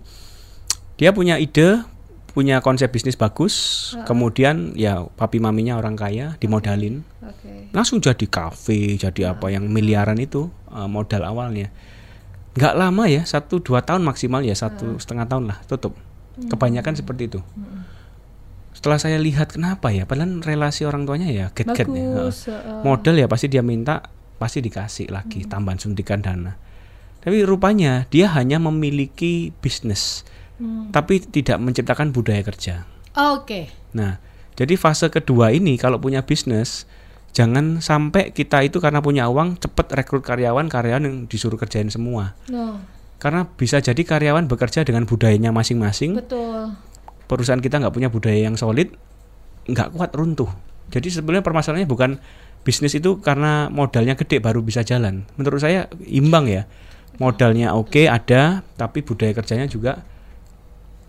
Dia 0.95 1.11
punya 1.11 1.35
ide, 1.35 1.83
punya 2.35 2.59
konsep 2.59 2.91
bisnis 2.91 3.15
bagus, 3.15 3.95
kemudian 4.03 4.75
ya 4.75 5.07
papi 5.15 5.39
maminya 5.39 5.79
orang 5.79 5.95
kaya 5.95 6.35
dimodalin. 6.43 7.07
oke. 7.23 7.71
Langsung 7.71 8.03
jadi 8.03 8.27
kafe 8.27 8.99
jadi 8.99 9.31
apa 9.31 9.55
yang 9.55 9.71
miliaran 9.71 10.19
itu 10.19 10.51
uh, 10.67 10.91
modal 10.91 11.23
awalnya. 11.23 11.71
Nggak 12.59 12.75
lama 12.75 13.07
ya 13.07 13.23
satu 13.23 13.63
dua 13.63 13.87
tahun 13.87 14.03
maksimal 14.03 14.43
ya 14.43 14.51
satu 14.51 14.99
setengah 14.99 15.31
tahun 15.31 15.47
lah 15.47 15.63
tutup. 15.63 15.95
Kebanyakan 16.35 16.99
seperti 16.99 17.31
itu. 17.31 17.39
Setelah 18.75 18.99
saya 18.99 19.15
lihat 19.15 19.55
kenapa 19.55 19.95
ya? 19.95 20.03
Padahal 20.03 20.43
relasi 20.43 20.83
orang 20.83 21.07
tuanya 21.07 21.31
ya 21.31 21.55
get 21.55 21.71
get 21.71 21.87
ya 21.87 22.27
uh, 22.27 22.31
modal 22.83 23.15
ya 23.15 23.31
pasti 23.31 23.47
dia 23.47 23.63
minta 23.63 24.11
pasti 24.35 24.59
dikasih 24.59 25.07
lagi 25.07 25.47
tambahan 25.47 25.79
suntikan 25.79 26.19
dana. 26.19 26.59
Tapi 27.23 27.47
rupanya 27.47 28.03
dia 28.11 28.27
hanya 28.35 28.59
memiliki 28.59 29.55
bisnis 29.63 30.27
hmm. 30.61 30.91
tapi 30.95 31.19
tidak 31.19 31.57
menciptakan 31.61 32.13
budaya 32.13 32.41
kerja 32.45 32.87
oke 33.15 33.85
Nah, 33.95 34.19
jadi 34.59 34.75
fase 34.75 35.07
kedua 35.07 35.55
ini 35.55 35.79
kalau 35.79 35.97
punya 35.97 36.27
bisnis 36.27 36.83
jangan 37.31 37.79
sampai 37.79 38.35
kita 38.35 38.63
itu 38.67 38.83
karena 38.83 38.99
punya 38.99 39.31
uang 39.31 39.59
cepet 39.59 39.87
rekrut 39.95 40.23
karyawan 40.23 40.67
karyawan 40.67 41.03
yang 41.07 41.15
disuruh 41.31 41.55
kerjain 41.55 41.87
semua. 41.87 42.35
no 42.51 42.83
Karena 43.15 43.47
bisa 43.47 43.79
jadi 43.79 43.97
karyawan 43.97 44.51
bekerja 44.51 44.83
dengan 44.83 45.07
budayanya 45.07 45.55
masing-masing. 45.55 46.19
betul 46.19 46.75
Perusahaan 47.25 47.63
kita 47.63 47.81
nggak 47.81 47.95
punya 47.95 48.11
budaya 48.11 48.37
yang 48.37 48.59
solid, 48.59 48.93
nggak 49.65 49.95
kuat 49.95 50.11
runtuh. 50.13 50.51
Jadi 50.93 51.09
sebenarnya 51.09 51.41
permasalahannya 51.41 51.89
bukan 51.89 52.21
bisnis 52.61 52.93
itu 52.93 53.17
karena 53.23 53.71
modalnya 53.73 54.13
gede 54.13 54.37
baru 54.43 54.61
bisa 54.61 54.85
jalan. 54.85 55.25
Menurut 55.39 55.63
saya 55.63 55.89
imbang 56.05 56.45
ya. 56.45 56.69
Modalnya 57.17 57.73
oke 57.73 58.05
ada, 58.11 58.61
tapi 58.75 58.99
budaya 59.01 59.31
kerjanya 59.31 59.65
juga 59.71 60.03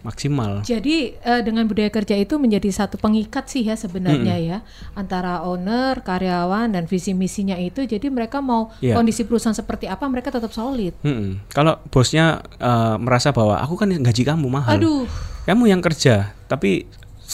maksimal. 0.00 0.60
Jadi 0.60 1.14
eh, 1.14 1.40
dengan 1.40 1.64
budaya 1.64 1.88
kerja 1.88 2.14
itu 2.14 2.36
menjadi 2.36 2.68
satu 2.68 2.96
pengikat 2.96 3.46
sih 3.46 3.62
ya 3.62 3.74
sebenarnya 3.74 4.36
ya 4.36 4.58
antara 4.92 5.40
owner, 5.42 6.00
karyawan 6.00 6.72
dan 6.72 6.84
visi 6.84 7.10
misinya 7.10 7.54
itu. 7.54 7.82
Jadi 7.82 8.06
mereka 8.06 8.38
mau 8.38 8.68
Iya. 8.78 8.94
kondisi 8.94 9.22
perusahaan 9.22 9.52
seperti 9.52 9.86
apa 9.86 10.04
mereka 10.06 10.28
tetap 10.28 10.50
solid. 10.50 10.92
Mm-mm. 11.00 11.40
Kalau 11.48 11.80
bosnya 11.86 12.40
eh, 12.56 12.96
merasa 12.96 13.30
bahwa 13.30 13.56
aku 13.58 13.74
kan 13.74 13.88
gaji 13.90 14.22
kamu 14.22 14.46
mahal, 14.46 14.76
Aduh, 14.76 15.04
kamu 15.44 15.68
yang 15.68 15.80
kerja, 15.80 16.34
tapi 16.46 16.84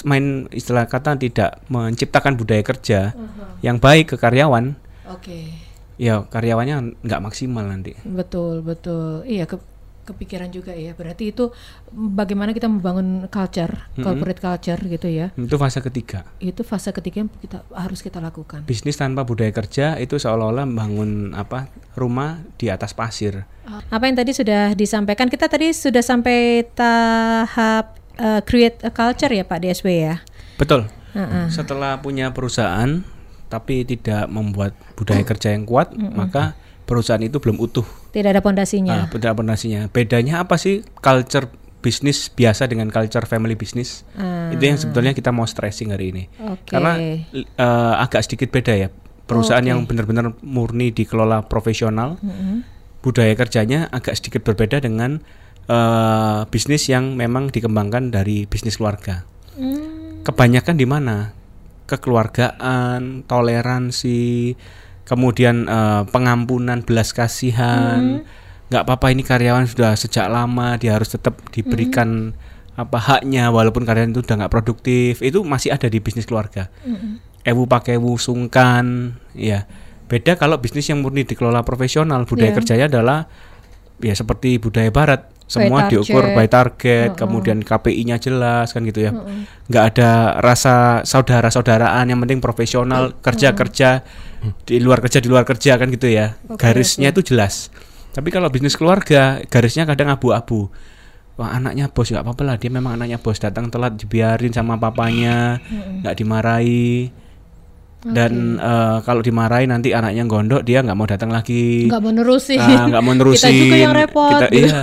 main 0.02 0.48
istilah 0.48 0.88
kata 0.88 1.16
tidak 1.16 1.60
menciptakan 1.68 2.32
budaya 2.34 2.64
kerja 2.64 3.12
yang 3.60 3.76
baik 3.76 4.12
ke 4.12 4.16
karyawan, 4.16 4.72
oke, 5.04 5.38
ya 6.00 6.24
karyawannya 6.24 6.96
nggak 6.98 7.20
maksimal 7.20 7.60
nanti. 7.62 7.92
betul 8.02 8.64
betul. 8.64 9.20
Iya 9.22 9.44
ke- 9.44 9.60
kepikiran 10.02 10.50
juga 10.50 10.74
ya. 10.74 10.92
Berarti 10.94 11.30
itu 11.30 11.50
bagaimana 11.90 12.50
kita 12.50 12.66
membangun 12.66 13.26
culture, 13.30 13.90
corporate 13.98 14.40
culture 14.42 14.78
gitu 14.78 15.08
ya. 15.08 15.30
Itu 15.38 15.56
fase 15.58 15.78
ketiga. 15.78 16.26
Itu 16.42 16.66
fase 16.66 16.90
ketiga 16.90 17.26
yang 17.26 17.30
kita 17.30 17.62
harus 17.72 18.02
kita 18.02 18.18
lakukan. 18.18 18.66
Bisnis 18.66 18.98
tanpa 18.98 19.22
budaya 19.22 19.50
kerja 19.54 19.96
itu 19.98 20.18
seolah-olah 20.18 20.66
membangun 20.66 21.32
apa 21.38 21.70
rumah 21.94 22.42
di 22.58 22.68
atas 22.68 22.92
pasir. 22.92 23.46
Apa 23.88 24.10
yang 24.10 24.18
tadi 24.18 24.34
sudah 24.34 24.74
disampaikan 24.74 25.30
kita 25.30 25.46
tadi 25.46 25.70
sudah 25.70 26.02
sampai 26.02 26.66
tahap 26.74 27.96
eh, 28.18 28.42
create 28.42 28.82
a 28.82 28.90
culture 28.90 29.30
ya 29.30 29.46
Pak 29.46 29.58
DSW 29.62 29.88
ya. 29.88 30.16
Betul. 30.58 30.90
Heeh. 31.14 31.46
Setelah 31.52 32.00
punya 32.00 32.32
perusahaan 32.32 33.04
tapi 33.52 33.84
tidak 33.84 34.32
membuat 34.32 34.72
budaya 34.96 35.20
kerja 35.28 35.52
yang 35.52 35.68
kuat, 35.68 35.92
maka 35.92 36.56
perusahaan 36.88 37.20
itu 37.20 37.36
belum 37.36 37.60
utuh. 37.60 37.84
Tidak 38.12 38.28
ada 38.28 38.44
pondasinya. 38.44 38.92
Ah, 38.92 39.06
beda 39.08 39.32
pondasinya. 39.32 39.88
Bedanya 39.88 40.44
apa 40.44 40.60
sih 40.60 40.84
culture 41.00 41.48
bisnis 41.82 42.30
biasa 42.30 42.68
dengan 42.68 42.92
culture 42.92 43.24
family 43.24 43.56
bisnis? 43.56 44.04
Ah, 44.14 44.52
Itu 44.52 44.62
yang 44.62 44.76
sebetulnya 44.78 45.16
kita 45.16 45.32
mau 45.32 45.48
stressing 45.48 45.90
hari 45.90 46.12
ini. 46.12 46.24
Oke. 46.44 46.76
Karena 46.76 46.92
eh, 47.00 47.94
agak 47.98 48.22
sedikit 48.28 48.52
beda 48.52 48.76
ya. 48.76 48.88
Perusahaan 49.24 49.64
Oke. 49.64 49.70
yang 49.72 49.88
benar-benar 49.88 50.36
murni 50.44 50.92
dikelola 50.92 51.48
profesional, 51.48 52.20
Mm-mm. 52.20 52.62
budaya 53.00 53.32
kerjanya 53.32 53.88
agak 53.88 54.12
sedikit 54.20 54.44
berbeda 54.44 54.78
dengan 54.78 55.24
eh, 55.66 56.40
bisnis 56.52 56.86
yang 56.92 57.16
memang 57.16 57.48
dikembangkan 57.48 58.12
dari 58.12 58.44
bisnis 58.44 58.76
keluarga. 58.76 59.24
Hmm, 59.56 60.20
Kebanyakan 60.22 60.76
di 60.76 60.86
mana? 60.86 61.16
Kekeluargaan, 61.88 63.24
toleransi, 63.28 64.54
kemudian 65.04 65.66
eh, 65.66 66.02
pengampunan, 66.10 66.82
belas 66.82 67.10
kasihan. 67.14 68.22
nggak 68.72 68.88
apa-apa 68.88 69.12
ini 69.12 69.20
karyawan 69.20 69.68
sudah 69.68 69.92
sejak 70.00 70.32
lama 70.32 70.80
dia 70.80 70.96
harus 70.96 71.12
tetap 71.12 71.36
diberikan 71.52 72.32
apa 72.72 72.96
haknya 72.96 73.52
walaupun 73.52 73.84
karyawan 73.84 74.16
itu 74.16 74.24
udah 74.24 74.36
nggak 74.44 74.52
produktif. 74.52 75.20
Itu 75.20 75.44
masih 75.44 75.76
ada 75.76 75.92
di 75.92 76.00
bisnis 76.00 76.24
keluarga. 76.24 76.72
Ewu 77.44 77.68
pakai 77.68 78.00
ewu 78.00 78.16
sungkan 78.16 79.16
ya. 79.36 79.68
Beda 80.08 80.36
kalau 80.40 80.56
bisnis 80.56 80.88
yang 80.88 81.04
murni 81.04 81.24
dikelola 81.28 81.64
profesional. 81.68 82.24
Budaya 82.24 82.52
Iya. 82.52 82.56
kerjanya 82.56 82.86
adalah 82.88 83.18
ya 84.00 84.14
seperti 84.16 84.56
budaya 84.56 84.88
barat 84.88 85.31
semua 85.52 85.84
By 85.84 85.90
diukur 85.92 86.24
by 86.32 86.48
target. 86.48 87.12
Uh-uh. 87.12 87.18
kemudian 87.20 87.60
KPI-nya 87.60 88.16
jelas 88.16 88.72
kan 88.72 88.80
gitu 88.88 89.04
ya. 89.04 89.12
Nggak 89.68 89.84
ada 89.92 90.40
rasa 90.40 91.04
saudara-saudaraan 91.04 92.08
yang 92.08 92.16
penting 92.24 92.40
profesional 92.40 93.12
kerja 93.20 93.52
kerja 93.52 94.00
di 94.64 94.80
luar 94.80 95.04
kerja 95.04 95.20
di 95.20 95.28
luar 95.28 95.44
kerja 95.44 95.76
kan 95.76 95.92
gitu 95.92 96.08
ya. 96.08 96.40
Oke, 96.48 96.64
garisnya 96.64 97.12
itu 97.12 97.20
jelas. 97.20 97.68
Tapi 98.16 98.32
kalau 98.32 98.48
bisnis 98.48 98.80
keluarga 98.80 99.44
garisnya 99.52 99.84
kadang 99.84 100.08
abu-abu. 100.08 100.72
Wah 101.36 101.56
anaknya 101.56 101.88
bos 101.88 102.12
nggak 102.12 102.24
apa-apa 102.28 102.42
lah 102.44 102.56
dia 102.60 102.68
memang 102.68 103.00
anaknya 103.00 103.16
bos 103.16 103.40
datang 103.40 103.72
telat 103.72 103.96
dibiarin 103.96 104.52
sama 104.52 104.76
papanya 104.76 105.64
nggak 106.04 106.20
dimarahi 106.20 107.08
dan 108.04 108.32
eh, 108.56 108.96
kalau 109.00 109.20
dimarahi 109.20 109.64
nanti 109.64 109.90
anaknya 109.90 110.24
gondok 110.24 110.62
dia 110.62 110.80
nggak 110.80 110.94
mau 110.94 111.06
datang 111.06 111.30
lagi 111.30 111.86
nggak 111.86 111.98
mau 111.98 112.10
nerusin. 112.10 112.58
Ah, 112.58 112.86
nggak 112.86 112.98
mau 113.00 113.14
nerusin 113.14 113.46
Kita 113.48 113.62
juga 113.62 113.76
yang 113.78 113.94
repot. 113.94 114.28
Kita- 114.28 114.48
gitu. 114.48 114.58
iya 114.60 114.78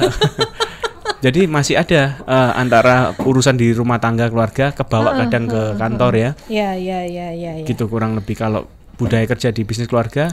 jadi 1.26 1.42
masih 1.46 1.76
ada 1.76 2.02
eh, 2.18 2.52
antara 2.56 2.96
urusan 3.20 3.54
di 3.54 3.72
rumah 3.72 4.00
tangga 4.00 4.28
keluarga 4.28 4.72
kebawa 4.72 5.20
kadang 5.20 5.46
ke 5.46 5.62
kantor 5.76 6.14
ya 6.16 6.32
Ya, 6.48 6.70
ya, 6.74 7.04
ya, 7.04 7.28
ya, 7.30 7.52
ya. 7.56 7.66
gitu 7.68 7.86
kurang 7.86 8.16
lebih 8.16 8.34
kalau 8.34 8.72
budaya 8.96 9.24
kerja 9.26 9.52
di 9.52 9.64
bisnis 9.64 9.86
keluarga 9.86 10.32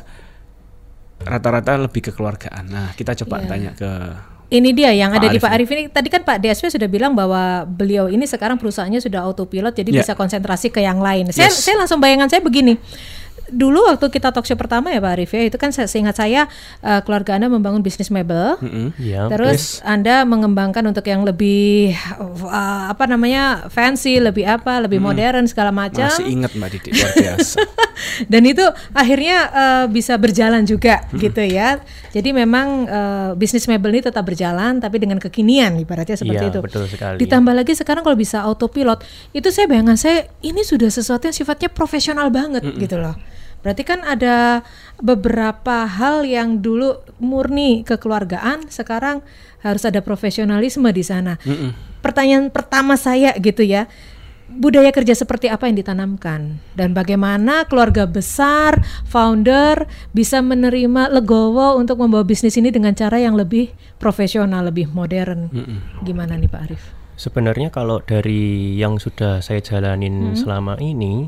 rata-rata 1.18 1.74
lebih 1.80 2.06
kekeluargaan 2.06 2.64
nah 2.66 2.88
kita 2.92 3.18
coba 3.18 3.40
Iya. 3.40 3.48
tanya 3.48 3.70
ke 3.72 3.90
Ini 4.46 4.70
dia 4.70 4.94
yang 4.94 5.10
Pak 5.10 5.18
ada 5.18 5.26
di 5.26 5.38
Arif 5.38 5.42
Pak 5.42 5.52
Arif 5.58 5.68
ini. 5.74 5.82
Tadi 5.90 6.06
kan 6.06 6.22
Pak 6.22 6.38
DSW 6.38 6.70
sudah 6.70 6.86
bilang 6.86 7.18
bahwa 7.18 7.66
beliau 7.66 8.06
ini 8.06 8.30
sekarang 8.30 8.54
perusahaannya 8.62 9.02
sudah 9.02 9.26
autopilot, 9.26 9.74
jadi 9.74 9.90
Ya. 9.90 10.06
bisa 10.06 10.14
konsentrasi 10.14 10.70
ke 10.70 10.78
yang 10.78 11.02
lain. 11.02 11.26
Saya, 11.34 11.50
Yes. 11.50 11.66
saya 11.66 11.74
langsung 11.82 11.98
bayangan 11.98 12.30
saya 12.30 12.38
begini. 12.38 12.78
Dulu 13.50 13.86
waktu 13.92 14.06
kita 14.10 14.34
talk 14.34 14.44
show 14.44 14.58
pertama 14.58 14.90
ya 14.90 14.98
Pak 14.98 15.12
Arif 15.16 15.30
ya, 15.30 15.42
itu 15.46 15.56
kan 15.56 15.70
saya 15.70 15.86
seingat 15.86 16.18
saya 16.18 16.50
eh, 16.82 17.00
keluarga 17.06 17.38
Anda 17.38 17.46
membangun 17.46 17.80
bisnis 17.80 18.10
mebel. 18.10 18.58
Mm-mm. 18.58 18.94
Ya, 18.98 19.30
Terus 19.30 19.78
Anda 19.86 20.26
mengembangkan 20.26 20.82
untuk 20.86 21.06
yang 21.06 21.22
lebih 21.22 21.94
eh, 21.94 22.84
apa 22.90 23.04
namanya 23.06 23.66
fancy, 23.70 24.18
lebih 24.18 24.46
apa, 24.46 24.82
lebih 24.82 24.98
modern 24.98 25.46
segala 25.46 25.70
macam. 25.70 26.10
masih 26.10 26.26
ingat 26.26 26.52
mbak 26.54 26.68
Didi 26.74 26.90
luar 26.94 27.12
biasa 27.14 27.58
Dan 28.32 28.42
itu 28.44 28.64
akhirnya 28.92 29.36
eh, 29.50 29.84
bisa 29.88 30.18
berjalan 30.18 30.66
juga 30.66 31.06
gitu 31.14 31.42
ya. 31.42 31.78
Jadi 32.10 32.32
memang 32.32 32.66
eh, 32.86 33.30
bisnis 33.36 33.68
mebel 33.68 33.98
ini 33.98 34.02
tetap 34.04 34.24
berjalan 34.26 34.78
tapi 34.78 34.98
dengan 34.98 35.20
kekinian 35.20 35.76
ibaratnya 35.78 36.16
seperti 36.16 36.48
Iya, 36.48 36.52
itu. 36.52 36.60
betul 36.60 36.84
sekali. 36.88 37.16
Ditambah 37.22 37.54
lagi 37.54 37.72
sekarang 37.72 38.02
kalau 38.02 38.18
bisa 38.18 38.42
autopilot, 38.42 39.00
itu 39.32 39.48
saya 39.48 39.66
bayangan 39.70 39.96
saya 39.96 40.28
ini 40.42 40.60
sudah 40.62 40.88
sesuatu 40.88 41.28
yang 41.28 41.36
sifatnya 41.36 41.68
profesional 41.70 42.28
banget 42.28 42.62
gitu 42.76 42.98
loh. 43.00 43.16
Berarti 43.66 43.82
kan 43.82 44.06
ada 44.06 44.62
beberapa 45.02 45.90
hal 45.90 46.22
yang 46.22 46.62
dulu 46.62 47.02
murni 47.18 47.82
kekeluargaan, 47.82 48.70
sekarang 48.70 49.26
harus 49.58 49.82
ada 49.82 49.98
profesionalisme 50.06 50.86
di 50.94 51.02
sana. 51.02 51.34
Pertanyaan 51.98 52.54
pertama 52.54 52.94
saya 52.94 53.34
gitu 53.42 53.66
ya, 53.66 53.90
budaya 54.46 54.94
kerja 54.94 55.18
seperti 55.18 55.50
apa 55.50 55.66
yang 55.66 55.74
ditanamkan 55.74 56.62
dan 56.78 56.94
bagaimana 56.94 57.66
keluarga 57.66 58.06
besar, 58.06 58.78
founder 59.02 59.90
bisa 60.14 60.38
menerima 60.38 61.10
legowo 61.10 61.74
untuk 61.74 61.98
membawa 61.98 62.22
bisnis 62.22 62.54
ini 62.54 62.70
dengan 62.70 62.94
cara 62.94 63.18
yang 63.18 63.34
lebih 63.34 63.74
profesional, 63.98 64.70
lebih 64.70 64.86
modern. 64.94 65.50
Gimana 66.06 66.38
nih 66.38 66.46
Pak 66.46 66.62
Arif? 66.70 66.82
Sebenarnya 67.18 67.74
kalau 67.74 67.98
dari 68.04 68.76
yang 68.78 69.02
sudah 69.02 69.42
saya 69.42 69.58
jalanin 69.58 70.36
selama 70.38 70.78
ini, 70.78 71.26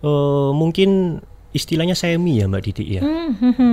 eh, 0.00 0.50
mungkin 0.56 1.20
istilahnya 1.54 1.94
semi 1.94 2.42
ya 2.42 2.50
Mbak 2.50 2.62
Didi 2.66 2.98
ya. 2.98 3.02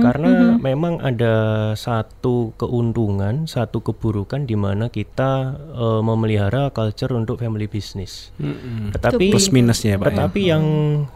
Karena 0.06 0.54
memang 0.54 1.02
ada 1.02 1.34
satu 1.74 2.54
keuntungan, 2.54 3.50
satu 3.50 3.82
keburukan 3.82 4.46
di 4.46 4.54
mana 4.54 4.86
kita 4.86 5.58
eh, 5.74 6.00
memelihara 6.00 6.70
culture 6.70 7.10
untuk 7.18 7.42
family 7.42 7.66
business. 7.66 8.30
Mm-mm. 8.38 8.94
Tetapi 8.94 9.34
plus 9.34 9.50
minusnya 9.50 9.98
ya 9.98 10.00
pak 10.00 10.06
ya? 10.06 10.10
tetapi 10.14 10.40
yang 10.46 10.64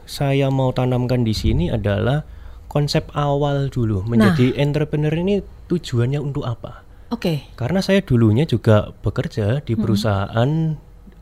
saya 0.04 0.50
mau 0.50 0.74
tanamkan 0.74 1.22
di 1.22 1.32
sini 1.32 1.70
adalah 1.70 2.26
konsep 2.66 3.08
awal 3.14 3.70
dulu 3.70 4.02
menjadi 4.04 4.58
entrepreneur 4.58 5.14
ini 5.14 5.40
tujuannya 5.70 6.18
untuk 6.18 6.42
apa? 6.44 6.82
Oke. 7.14 7.46
Karena 7.54 7.78
saya 7.78 8.02
dulunya 8.02 8.42
juga 8.42 8.90
bekerja 9.06 9.62
di 9.62 9.78
perusahaan 9.78 10.50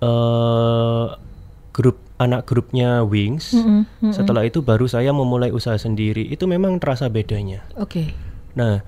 eh, 0.00 1.06
grup 1.76 2.03
anak 2.24 2.48
grupnya 2.48 3.04
Wings. 3.04 3.52
Setelah 4.10 4.48
itu 4.48 4.64
baru 4.64 4.88
saya 4.88 5.12
memulai 5.12 5.52
usaha 5.52 5.76
sendiri. 5.76 6.24
Itu 6.26 6.48
memang 6.48 6.80
terasa 6.80 7.12
bedanya. 7.12 7.62
Oke. 7.76 8.16
Nah, 8.56 8.80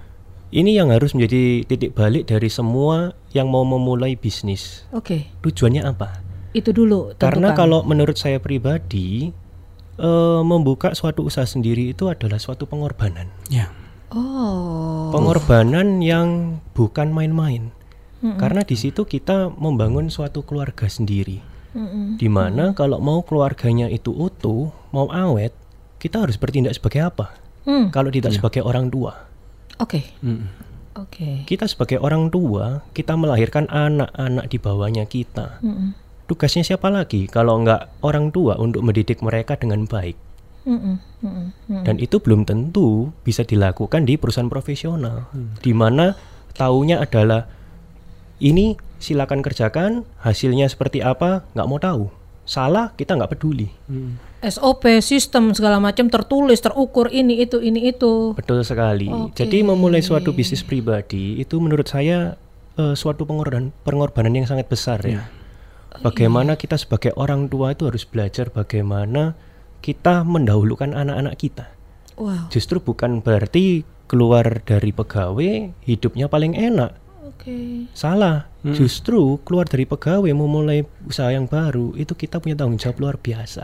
ini 0.50 0.74
yang 0.74 0.88
harus 0.88 1.12
menjadi 1.12 1.68
titik 1.68 1.92
balik 1.92 2.26
dari 2.26 2.48
semua 2.48 3.12
yang 3.36 3.52
mau 3.52 3.62
memulai 3.62 4.16
bisnis. 4.16 4.88
Oke. 4.90 5.28
Tujuannya 5.44 5.84
apa? 5.84 6.24
Itu 6.56 6.72
dulu 6.72 7.12
Karena 7.20 7.52
tentukan. 7.52 7.60
kalau 7.60 7.80
menurut 7.84 8.16
saya 8.16 8.40
pribadi 8.40 9.30
eh, 10.00 10.40
membuka 10.40 10.96
suatu 10.96 11.28
usaha 11.28 11.44
sendiri 11.44 11.92
itu 11.92 12.08
adalah 12.08 12.40
suatu 12.40 12.64
pengorbanan. 12.64 13.28
ya 13.52 13.68
Oh. 14.06 15.10
Pengorbanan 15.10 15.98
yang 15.98 16.62
bukan 16.72 17.10
main-main. 17.10 17.74
Karena 18.40 18.66
di 18.66 18.74
situ 18.74 19.06
kita 19.06 19.54
membangun 19.54 20.10
suatu 20.10 20.42
keluarga 20.42 20.90
sendiri. 20.90 21.42
Mm-mm. 21.76 22.16
Di 22.16 22.28
mana 22.32 22.72
kalau 22.72 22.96
mau 22.98 23.20
keluarganya 23.20 23.92
itu 23.92 24.10
utuh, 24.10 24.72
mau 24.96 25.12
awet, 25.12 25.52
kita 26.00 26.24
harus 26.24 26.40
bertindak 26.40 26.72
sebagai 26.72 27.04
apa? 27.04 27.36
Hmm. 27.68 27.92
Kalau 27.92 28.08
tidak 28.08 28.32
sebagai 28.32 28.64
orang 28.64 28.88
tua. 28.88 29.12
Oke. 29.76 30.08
Mm-mm. 30.24 30.48
Oke. 30.96 31.44
Kita 31.44 31.68
sebagai 31.68 32.00
orang 32.00 32.32
tua, 32.32 32.80
kita 32.96 33.12
melahirkan 33.20 33.68
anak-anak 33.68 34.48
di 34.48 34.56
bawahnya 34.56 35.04
kita. 35.04 35.60
Mm-mm. 35.60 35.92
tugasnya 36.26 36.66
siapa 36.66 36.90
lagi 36.90 37.30
kalau 37.30 37.62
nggak 37.62 38.02
orang 38.02 38.34
tua 38.34 38.58
untuk 38.58 38.82
mendidik 38.82 39.22
mereka 39.22 39.54
dengan 39.54 39.86
baik? 39.86 40.18
Mm-mm, 40.66 40.98
mm-mm, 41.22 41.46
mm. 41.70 41.84
Dan 41.86 42.02
itu 42.02 42.18
belum 42.18 42.42
tentu 42.42 43.14
bisa 43.22 43.46
dilakukan 43.46 44.02
di 44.02 44.18
perusahaan 44.18 44.50
profesional, 44.50 45.30
di 45.62 45.70
mana 45.70 46.18
taunya 46.58 46.98
adalah 46.98 47.46
ini 48.42 48.74
silakan 48.98 49.40
kerjakan, 49.44 50.04
hasilnya 50.20 50.68
seperti 50.70 51.04
apa 51.04 51.44
nggak 51.52 51.68
mau 51.68 51.78
tahu. 51.80 52.04
Salah 52.46 52.94
kita 52.94 53.18
nggak 53.18 53.36
peduli. 53.36 53.66
SOP, 54.46 55.02
sistem 55.02 55.50
segala 55.50 55.82
macam 55.82 56.06
tertulis, 56.06 56.62
terukur 56.62 57.10
ini 57.10 57.42
itu 57.42 57.58
ini 57.58 57.90
itu. 57.90 58.36
Betul 58.38 58.62
sekali. 58.62 59.10
Oke. 59.10 59.42
Jadi 59.42 59.66
memulai 59.66 59.98
suatu 60.04 60.30
bisnis 60.30 60.62
pribadi 60.62 61.42
itu 61.42 61.58
menurut 61.58 61.90
saya 61.90 62.38
eh, 62.78 62.94
suatu 62.94 63.26
pengorbanan 63.26 63.74
pengorbanan 63.82 64.32
yang 64.38 64.46
sangat 64.46 64.70
besar 64.70 65.02
ya. 65.02 65.26
Bagaimana 65.96 66.60
kita 66.60 66.76
sebagai 66.76 67.16
orang 67.16 67.48
tua 67.48 67.72
itu 67.72 67.88
harus 67.88 68.04
belajar 68.04 68.52
bagaimana 68.52 69.32
kita 69.80 70.28
mendahulukan 70.28 70.92
anak-anak 70.92 71.34
kita. 71.40 71.72
Wow. 72.20 72.52
Justru 72.52 72.84
bukan 72.84 73.24
berarti 73.24 73.84
keluar 74.06 74.62
dari 74.64 74.92
pegawai 74.92 75.72
hidupnya 75.84 76.28
paling 76.28 76.52
enak. 76.56 77.05
Oke. 77.26 77.90
Salah. 77.92 78.46
Justru 78.66 79.38
keluar 79.46 79.66
dari 79.70 79.86
pegawai 79.86 80.30
memulai 80.34 80.82
usaha 81.06 81.30
yang 81.30 81.46
baru 81.46 81.94
itu 81.94 82.18
kita 82.18 82.42
punya 82.42 82.58
tanggung 82.58 82.78
jawab 82.82 82.98
luar 82.98 83.16
biasa. 83.18 83.62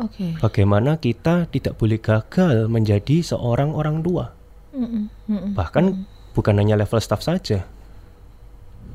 Oke. 0.00 0.40
Bagaimana 0.40 0.96
kita 0.96 1.44
tidak 1.52 1.76
boleh 1.76 2.00
gagal 2.00 2.72
menjadi 2.72 3.20
seorang 3.20 3.76
orang 3.76 4.00
tua. 4.00 4.32
Mm-mm, 4.72 5.12
mm-mm. 5.28 5.52
Bahkan 5.52 5.84
bukan 6.32 6.54
hanya 6.56 6.80
level 6.80 6.96
staff 7.04 7.20
saja. 7.20 7.68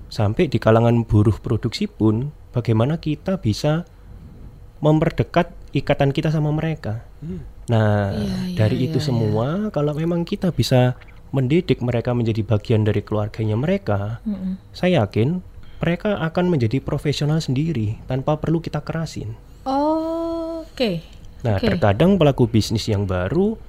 Sampai 0.10 0.50
di 0.50 0.58
kalangan 0.58 1.06
buruh 1.06 1.38
produksi 1.38 1.86
pun 1.86 2.34
bagaimana 2.50 2.98
kita 2.98 3.38
bisa 3.38 3.86
memperdekat 4.82 5.54
ikatan 5.78 6.10
kita 6.10 6.34
sama 6.34 6.50
mereka. 6.50 7.06
Nah, 7.70 8.16
Iya, 8.16 8.38
iya, 8.50 8.58
dari 8.58 8.82
iya, 8.82 8.86
itu 8.90 8.98
iya. 8.98 9.06
semua 9.06 9.70
kalau 9.70 9.94
memang 9.94 10.26
kita 10.26 10.50
bisa 10.50 10.98
mendidik 11.36 11.84
mereka 11.84 12.15
menjadi 12.15 12.41
bagian 12.43 12.88
dari 12.88 13.03
keluarganya 13.03 13.60
mereka, 13.60 14.24
Mm-mm. 14.24 14.60
saya 14.72 15.03
yakin 15.03 15.43
mereka 15.77 16.17
akan 16.24 16.50
menjadi 16.50 16.81
profesional 16.81 17.38
sendiri 17.38 18.01
tanpa 18.10 18.39
perlu 18.41 18.63
kita 18.63 18.81
kerasin. 18.81 19.38
Oke. 19.67 21.05
Nah, 21.46 21.62
Oke. 21.62 21.69
terkadang 21.69 22.17
pelaku 22.17 22.50
bisnis 22.50 22.89
yang 22.89 23.05
baru 23.05 23.60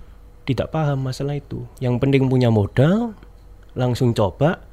tidak 0.49 0.73
paham 0.73 1.05
masalah 1.05 1.37
itu. 1.37 1.69
Yang 1.83 2.01
penting 2.01 2.33
punya 2.33 2.49
modal, 2.49 3.13
langsung 3.77 4.17
coba, 4.17 4.65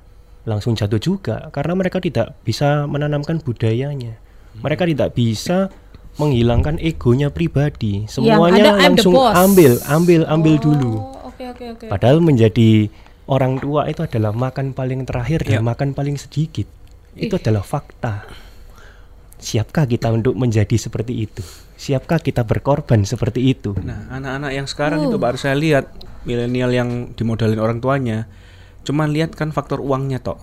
langsung 0.47 0.77
jatuh 0.77 1.01
juga 1.01 1.51
karena 1.51 1.75
mereka 1.75 1.99
tidak 1.99 2.37
bisa 2.47 2.87
menanamkan 2.87 3.43
budayanya. 3.43 4.15
Mereka 4.63 4.87
tidak 4.87 5.11
bisa 5.11 5.67
menghilangkan 6.15 6.79
egonya 6.79 7.27
pribadi. 7.27 8.07
Semuanya 8.07 8.79
ada, 8.79 8.87
langsung 8.87 9.19
ambil, 9.19 9.75
ambil, 9.83 10.21
ambil 10.31 10.55
dulu. 10.55 10.93
Oh, 11.35 11.51
Oke 11.51 11.51
oke 11.51 11.65
oke. 11.75 11.85
Padahal 11.91 12.23
menjadi 12.23 12.87
orang 13.27 13.59
tua 13.59 13.91
itu 13.91 14.07
adalah 14.07 14.31
makan 14.31 14.71
paling 14.71 15.03
terakhir 15.03 15.43
dan 15.43 15.67
makan 15.67 15.91
paling 15.91 16.15
sedikit. 16.15 16.63
Itu 17.11 17.35
adalah 17.35 17.59
fakta. 17.59 18.23
Siapkah 19.35 19.83
kita 19.83 20.15
untuk 20.15 20.39
menjadi 20.39 20.79
seperti 20.79 21.27
itu? 21.27 21.43
Siapkah 21.75 22.23
kita 22.23 22.47
berkorban 22.47 23.03
seperti 23.03 23.51
itu? 23.51 23.75
Nah, 23.83 24.07
anak-anak 24.07 24.51
yang 24.55 24.67
sekarang 24.67 25.11
itu 25.11 25.19
baru 25.19 25.35
saya 25.35 25.59
lihat 25.59 25.91
milenial 26.23 26.71
yang 26.71 27.11
dimodalin 27.19 27.59
orang 27.59 27.83
tuanya, 27.83 28.31
cuman 28.87 29.11
lihat 29.11 29.35
kan 29.35 29.51
faktor 29.51 29.83
uangnya 29.83 30.23
tok. 30.23 30.39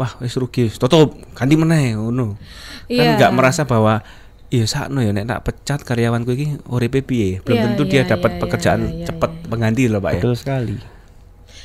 Wah, 0.00 0.16
wis 0.24 0.32
rugi, 0.40 0.72
tutup, 0.72 1.12
ganti 1.36 1.60
meneh 1.60 1.92
ngono. 1.92 2.40
Iya. 2.88 3.04
Kan 3.04 3.08
nggak 3.20 3.32
merasa 3.36 3.68
bahwa 3.68 4.00
iya 4.50 4.66
sakno 4.66 4.98
ya 5.00 5.14
nek 5.14 5.26
tak 5.30 5.40
pecat 5.46 5.80
karyawanku 5.86 6.30
iki 6.34 6.46
uripe 6.66 7.00
piye. 7.06 7.38
Belum 7.42 7.56
Iya, 7.56 7.64
tentu 7.70 7.82
iya, 7.86 7.90
dia 7.90 8.02
iya, 8.02 8.10
dapat 8.10 8.30
iya, 8.36 8.40
pekerjaan 8.42 8.80
iya, 8.90 9.06
cepat 9.06 9.30
pengganti 9.46 9.82
loh, 9.86 10.02
Pak 10.02 10.12
ya. 10.12 10.22
Betul 10.22 10.34
sekali. 10.36 10.76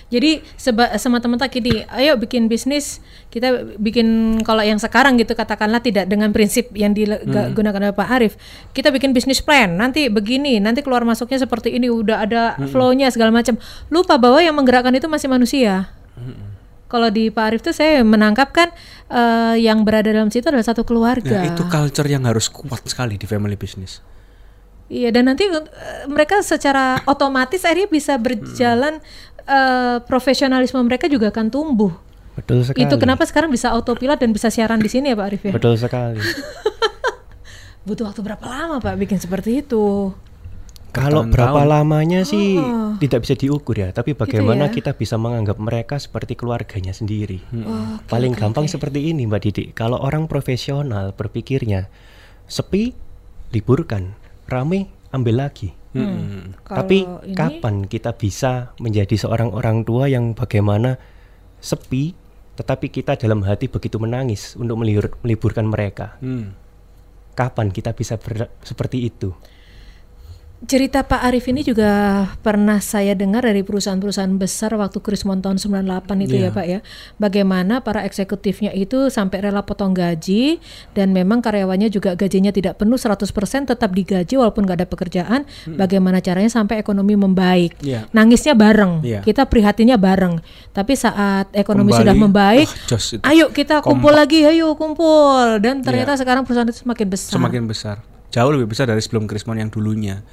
Jadi 0.06 0.46
seba, 0.54 0.94
sama 1.02 1.18
teman-teman 1.18 1.50
gini, 1.50 1.82
ayo 1.90 2.14
bikin 2.14 2.46
bisnis. 2.46 3.02
Kita 3.34 3.66
bikin 3.82 4.38
kalau 4.46 4.62
yang 4.62 4.78
sekarang 4.78 5.18
gitu 5.18 5.34
katakanlah 5.34 5.82
tidak 5.82 6.06
dengan 6.06 6.30
prinsip 6.30 6.70
yang 6.78 6.94
digunakan 6.94 7.90
oleh 7.90 7.96
Pak 7.98 8.10
Arief. 8.14 8.38
Kita 8.70 8.94
bikin 8.94 9.18
bisnis 9.18 9.42
plan. 9.42 9.74
Nanti 9.74 10.06
begini, 10.14 10.62
nanti 10.62 10.86
keluar 10.86 11.02
masuknya 11.02 11.42
seperti 11.42 11.74
ini, 11.74 11.90
udah 11.90 12.22
ada 12.22 12.54
flow-nya 12.70 13.10
segala 13.10 13.34
macam. 13.34 13.58
Lupa 13.90 14.22
bahwa 14.22 14.38
yang 14.46 14.54
menggerakkan 14.54 14.94
itu 14.94 15.10
masih 15.10 15.26
manusia. 15.26 15.90
Kalau 16.96 17.12
di 17.12 17.28
Pak 17.28 17.44
Arief 17.44 17.60
tuh 17.60 17.76
saya 17.76 18.08
menangkap 18.08 18.56
kan 18.56 18.72
eh, 19.12 19.60
yang 19.60 19.84
berada 19.84 20.16
dalam 20.16 20.32
situ 20.32 20.48
adalah 20.48 20.64
satu 20.64 20.88
keluarga. 20.88 21.44
Nah, 21.44 21.52
itu 21.52 21.68
culture 21.68 22.08
yang 22.08 22.24
harus 22.24 22.48
kuat 22.48 22.88
sekali 22.88 23.20
di 23.20 23.28
family 23.28 23.60
business. 23.60 24.00
Iya 24.88 25.12
dan 25.12 25.28
nanti 25.28 25.44
eh, 25.44 25.60
mereka 26.08 26.40
secara 26.40 27.04
otomatis 27.04 27.68
akhirnya 27.68 27.92
bisa 27.92 28.16
berjalan 28.16 29.04
eh, 29.44 29.98
profesionalisme 30.08 30.80
mereka 30.88 31.12
juga 31.12 31.36
akan 31.36 31.52
tumbuh. 31.52 31.92
Betul 32.40 32.64
sekali. 32.64 32.88
Itu 32.88 32.96
kenapa 32.96 33.28
sekarang 33.28 33.52
bisa 33.52 33.76
autopilot 33.76 34.16
dan 34.16 34.32
bisa 34.32 34.48
siaran 34.48 34.80
di 34.80 34.88
sini 34.88 35.12
ya 35.12 35.20
Pak 35.20 35.28
Arif 35.28 35.42
ya? 35.44 35.52
Betul 35.52 35.76
sekali. 35.76 36.24
Butuh 37.92 38.08
waktu 38.08 38.24
berapa 38.24 38.46
lama 38.48 38.80
Pak 38.80 38.96
bikin 38.96 39.20
seperti 39.20 39.68
itu? 39.68 40.16
Kalau 40.96 41.28
berapa 41.28 41.62
lamanya 41.62 42.24
sih 42.24 42.56
Oh. 42.56 42.96
tidak 42.96 43.28
bisa 43.28 43.36
diukur 43.36 43.76
ya, 43.76 43.92
tapi 43.92 44.16
bagaimana 44.16 44.68
ya? 44.68 44.74
kita 44.74 44.96
bisa 44.96 45.20
menganggap 45.20 45.60
mereka 45.60 46.00
seperti 46.00 46.34
keluarganya 46.34 46.92
sendiri. 46.92 47.44
Oh, 47.52 48.00
oke, 48.00 48.08
Paling 48.08 48.34
oke, 48.34 48.40
gampang 48.40 48.66
oke. 48.66 48.72
seperti 48.72 49.12
ini 49.12 49.28
Mbak 49.28 49.42
Didi. 49.42 49.64
Kalau 49.72 50.00
orang 50.00 50.26
profesional 50.26 51.12
berpikirnya 51.12 51.92
sepi, 52.46 52.96
liburkan, 53.52 54.16
rame, 54.46 54.88
ambil 55.12 55.44
lagi. 55.44 55.76
Hmm. 55.92 56.56
Tapi 56.64 57.04
Kalau 57.04 57.24
ini- 57.24 57.36
kapan 57.36 57.76
kita 57.86 58.12
bisa 58.14 58.76
menjadi 58.78 59.16
seorang 59.16 59.52
orang 59.52 59.84
tua 59.84 60.08
yang 60.08 60.32
bagaimana 60.32 61.00
sepi, 61.58 62.12
tetapi 62.56 62.88
kita 62.88 63.16
dalam 63.16 63.44
hati 63.44 63.68
begitu 63.68 63.96
menangis 63.96 64.56
untuk 64.56 64.76
melibur- 64.76 65.16
meliburkan 65.24 65.68
mereka? 65.68 66.20
Hmm. 66.20 66.52
Kapan 67.32 67.68
kita 67.68 67.92
bisa 67.92 68.16
ber- 68.16 68.52
seperti 68.60 69.08
itu? 69.08 69.32
Cerita 70.66 71.06
Pak 71.06 71.22
Arif 71.22 71.46
ini 71.46 71.62
juga 71.62 72.26
pernah 72.42 72.82
saya 72.82 73.14
dengar 73.14 73.46
dari 73.46 73.62
perusahaan-perusahaan 73.62 74.34
besar 74.34 74.74
waktu 74.74 74.98
Krismon 74.98 75.38
tahun 75.38 75.62
98 75.62 76.26
itu 76.26 76.42
ya 76.42 76.50
Iya. 76.50 76.58
Pak 76.58 76.66
ya. 76.66 76.80
Bagaimana 77.22 77.86
para 77.86 78.02
eksekutifnya 78.02 78.74
itu 78.74 79.14
sampai 79.14 79.46
rela 79.46 79.62
potong 79.62 79.94
gaji 79.94 80.58
dan 80.98 81.14
memang 81.14 81.46
karyawannya 81.46 81.94
juga 81.94 82.18
gajinya 82.18 82.50
tidak 82.50 82.82
penuh 82.82 82.98
100% 82.98 83.70
tetap 83.70 83.94
digaji 83.94 84.42
walaupun 84.42 84.66
nggak 84.66 84.78
ada 84.82 84.88
pekerjaan. 84.90 85.46
Bagaimana 85.70 86.18
caranya 86.18 86.50
sampai 86.50 86.82
ekonomi 86.82 87.14
membaik. 87.14 87.78
Iya. 87.86 88.10
Nangisnya 88.10 88.58
bareng, 88.58 89.06
Iya. 89.06 89.22
kita 89.22 89.46
prihatinnya 89.46 90.02
bareng. 90.02 90.42
Tapi 90.74 90.98
saat 90.98 91.46
ekonomi 91.54 91.94
Kembali, 91.94 92.02
sudah 92.02 92.16
membaik, 92.18 92.68
itu. 92.72 93.22
ayo 93.22 93.54
kita 93.54 93.86
kumpul 93.86 94.18
lagi, 94.18 94.42
ayo 94.42 94.74
kumpul. 94.74 95.62
Dan 95.62 95.86
ternyata 95.86 96.18
Iya. 96.18 96.26
sekarang 96.26 96.42
perusahaan 96.42 96.66
itu 96.66 96.82
semakin 96.82 97.06
besar. 97.06 97.38
Semakin 97.38 97.64
besar. 97.70 97.96
Jauh 98.34 98.50
lebih 98.50 98.74
besar 98.74 98.90
dari 98.90 99.00
sebelum 99.00 99.30
Krismon 99.30 99.62
yang 99.62 99.70
dulunya. 99.70 100.26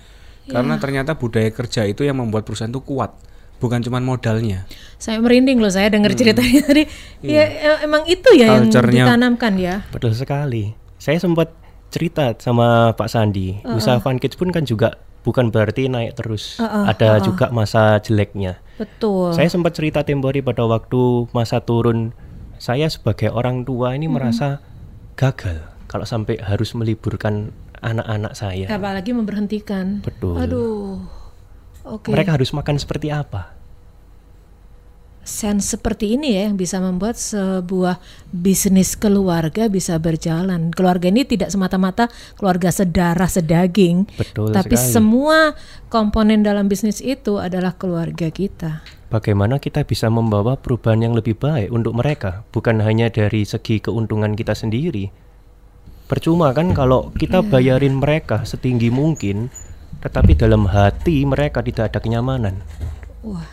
Karena 0.47 0.75
Iya. 0.75 0.83
ternyata 0.83 1.13
budaya 1.15 1.51
kerja 1.51 1.87
itu 1.87 2.03
yang 2.03 2.19
membuat 2.19 2.43
perusahaan 2.43 2.71
itu 2.71 2.83
kuat, 2.83 3.15
bukan 3.63 3.79
cuma 3.79 4.03
modalnya. 4.03 4.67
Saya 4.99 5.23
merinding 5.23 5.63
loh 5.63 5.71
saya 5.71 5.87
dengar 5.87 6.15
ceritanya 6.19 6.61
tadi. 6.67 6.83
Ya 7.23 7.47
e- 7.47 7.81
emang 7.87 8.03
itu 8.11 8.27
ya 8.35 8.59
yang 8.59 8.67
Hmm. 8.67 8.91
Iya. 8.91 9.07
Ditanamkan 9.07 9.53
ya. 9.55 9.75
Betul 9.95 10.19
sekali. 10.19 10.75
Saya 10.99 11.19
sempat 11.19 11.55
cerita 11.93 12.35
sama 12.41 12.97
Pak 12.97 13.07
Sandi, 13.07 13.61
usaha 13.69 14.01
Fun 14.01 14.17
Kids 14.17 14.35
pun 14.35 14.49
kan 14.51 14.65
juga 14.65 14.97
bukan 15.23 15.55
berarti 15.55 15.87
naik 15.87 16.19
terus. 16.19 16.59
Uh-uh, 16.59 16.91
Ada 16.91 17.19
uh-uh. 17.19 17.27
juga 17.27 17.47
masa 17.55 18.03
jeleknya. 18.03 18.59
Betul. 18.81 19.31
Saya 19.37 19.47
sempat 19.47 19.79
cerita 19.79 20.03
tempo 20.03 20.27
hari 20.27 20.43
pada 20.43 20.67
waktu 20.67 21.31
masa 21.31 21.63
turun, 21.63 22.11
saya 22.59 22.91
sebagai 22.91 23.31
orang 23.31 23.63
tua 23.63 23.95
ini 23.95 24.11
merasa 24.11 24.59
gagal 25.15 25.63
kalau 25.87 26.03
sampai 26.09 26.41
harus 26.43 26.73
meliburkan 26.75 27.53
anak-anak 27.83 28.33
saya. 28.39 28.67
Apalagi 28.71 29.11
memberhentikan. 29.13 30.01
Betul. 30.07 30.39
Aduh. 30.39 31.03
Oke. 31.83 32.15
Mereka 32.15 32.39
harus 32.39 32.55
makan 32.55 32.79
seperti 32.79 33.11
apa? 33.11 33.59
Sense 35.23 35.79
seperti 35.79 36.19
ini 36.19 36.35
ya 36.35 36.51
yang 36.51 36.59
bisa 36.59 36.83
membuat 36.83 37.15
sebuah 37.15 38.03
bisnis 38.35 38.99
keluarga 38.99 39.71
bisa 39.71 39.95
berjalan. 40.03 40.75
Keluarga 40.75 41.15
ini 41.15 41.23
tidak 41.23 41.55
semata-mata 41.55 42.11
keluarga 42.35 42.75
sedarah 42.75 43.31
sedaging, 43.31 44.11
Betul 44.19 44.51
tapi 44.51 44.75
sekali. 44.75 44.91
semua 44.99 45.39
komponen 45.87 46.43
dalam 46.43 46.67
bisnis 46.67 46.99
itu 46.99 47.39
adalah 47.39 47.79
keluarga 47.79 48.35
kita. 48.35 48.83
Bagaimana 49.15 49.63
kita 49.63 49.87
bisa 49.87 50.11
membawa 50.11 50.59
perubahan 50.59 51.07
yang 51.07 51.15
lebih 51.15 51.39
baik 51.39 51.71
untuk 51.71 51.95
mereka, 51.95 52.43
bukan 52.51 52.83
hanya 52.83 53.07
dari 53.07 53.47
segi 53.47 53.79
keuntungan 53.79 54.35
kita 54.35 54.59
sendiri. 54.59 55.22
Percuma 56.11 56.53
kan 56.53 56.77
kalau 56.77 57.09
kita 57.15 57.41
bayarin 57.41 57.97
mereka 57.97 58.45
setinggi 58.45 58.93
mungkin, 58.93 59.49
tetapi 60.03 60.35
dalam 60.35 60.67
hati 60.67 61.23
mereka 61.25 61.63
tidak 61.63 61.95
ada 61.95 61.99
kenyamanan. 62.03 62.61
Wah, 63.23 63.47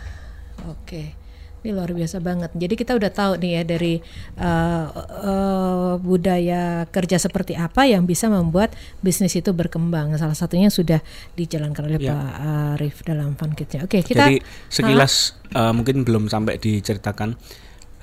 oke. 0.66 1.20
Ini 1.60 1.76
luar 1.76 1.92
biasa 1.92 2.24
banget. 2.24 2.56
Jadi 2.56 2.74
kita 2.80 2.96
udah 2.96 3.12
tahu 3.12 3.36
nih 3.44 3.52
ya 3.60 3.62
dari 3.68 4.00
uh, 4.40 4.86
uh, 5.28 5.94
budaya 6.00 6.88
kerja 6.88 7.20
seperti 7.20 7.52
apa 7.60 7.84
yang 7.84 8.08
bisa 8.08 8.32
membuat 8.32 8.72
bisnis 9.04 9.36
itu 9.36 9.52
berkembang. 9.52 10.16
Salah 10.16 10.40
satunya 10.40 10.72
sudah 10.72 11.04
dijalankan 11.36 11.84
oleh 11.84 12.00
Ya. 12.00 12.16
Pak 12.16 12.32
Arif 12.80 13.04
dalam 13.04 13.36
Fun 13.36 13.52
Kids-nya. 13.52 13.84
Oke, 13.84 14.00
kita 14.08 14.32
Jadi 14.32 14.40
sekilas 14.72 15.36
uh, 15.52 15.76
mungkin 15.76 16.08
belum 16.08 16.32
sampai 16.32 16.56
diceritakan 16.64 17.36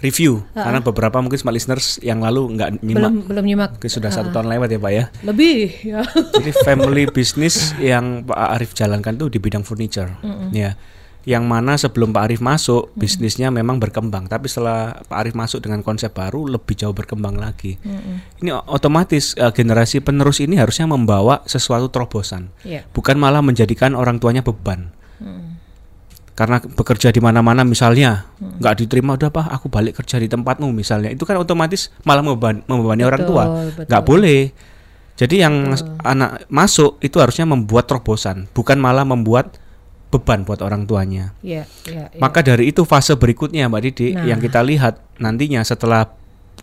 review 0.07 0.47
karena 0.53 0.79
beberapa 0.79 1.19
mungkin 1.19 1.35
smart 1.35 1.53
listeners 1.53 1.99
yang 2.01 2.23
lalu 2.23 2.55
nggak 2.55 2.79
nyimak 2.81 3.01
belum 3.03 3.15
belum 3.27 3.45
nyimak 3.45 3.71
mungkin 3.75 3.91
sudah 3.91 4.09
satu 4.09 4.31
tahun 4.31 4.47
lewat 4.49 4.69
ya 4.71 4.79
Pak 4.79 4.93
ya. 4.93 5.05
lebih 5.23 5.59
ya. 5.83 6.01
Jadi 6.33 6.51
family 6.63 7.05
business 7.09 7.55
yang 7.77 8.23
Pak 8.23 8.39
Arif 8.55 8.71
jalankan 8.73 9.19
tuh 9.19 9.27
di 9.27 9.37
bidang 9.37 9.61
furniture, 9.61 10.15
ya. 10.51 10.79
Yang 11.27 11.43
mana 11.43 11.75
sebelum 11.75 12.15
Pak 12.15 12.23
Arif 12.23 12.39
masuk 12.39 12.95
bisnisnya 12.95 13.51
memang 13.51 13.83
berkembang, 13.83 14.31
tapi 14.31 14.47
setelah 14.47 15.03
Pak 15.03 15.19
Arif 15.19 15.35
masuk 15.35 15.59
dengan 15.59 15.83
konsep 15.83 16.15
baru 16.15 16.47
lebih 16.47 16.79
jauh 16.79 16.95
berkembang 16.95 17.35
lagi. 17.35 17.83
Ini 18.39 18.55
o- 18.55 18.63
otomatis 18.71 19.35
eh, 19.35 19.51
generasi 19.51 19.99
penerus 19.99 20.39
ini 20.39 20.55
harusnya 20.55 20.87
membawa 20.87 21.43
sesuatu 21.43 21.91
terobosan, 21.91 22.55
Iya. 22.63 22.87
bukan 22.95 23.19
malah 23.19 23.43
menjadikan 23.43 23.93
orang 23.93 24.23
tuanya 24.23 24.47
beban. 24.47 24.95
Karena 26.37 26.61
bekerja 26.61 27.09
di 27.09 27.19
mana-mana 27.19 27.65
misalnya 27.65 28.29
nggak 28.37 28.75
diterima 28.79 29.17
udah 29.17 29.33
pak 29.33 29.49
aku 29.49 29.73
balik 29.73 29.97
kerja 29.97 30.21
di 30.21 30.29
tempatmu 30.29 30.69
misalnya 30.69 31.09
itu 31.09 31.25
kan 31.25 31.41
otomatis 31.41 31.89
malah 32.05 32.21
membeban- 32.21 32.61
membebani 32.69 33.03
orang 33.03 33.25
tua 33.25 33.45
Betul, 33.49 33.89
nggak 33.89 34.03
betul. 34.05 34.11
boleh 34.13 34.41
jadi 35.17 35.49
yang 35.49 35.73
anak 36.05 36.45
masuk 36.53 37.01
itu 37.01 37.17
harusnya 37.17 37.49
membuat 37.49 37.89
terobosan, 37.89 38.53
bukan 38.53 38.77
malah 38.77 39.01
membuat 39.01 39.57
beban 40.07 40.45
buat 40.45 40.61
orang 40.61 40.85
tuanya. 40.85 41.33
Iya, 41.41 41.65
iya, 41.89 42.13
iya. 42.13 42.21
Maka 42.21 42.45
dari 42.45 42.69
itu 42.69 42.85
fase 42.85 43.17
berikutnya 43.17 43.65
Mbak 43.67 43.81
Didi 43.81 44.13
Nah. 44.13 44.29
yang 44.29 44.37
kita 44.39 44.61
lihat 44.61 45.01
nantinya 45.17 45.65
setelah 45.65 46.13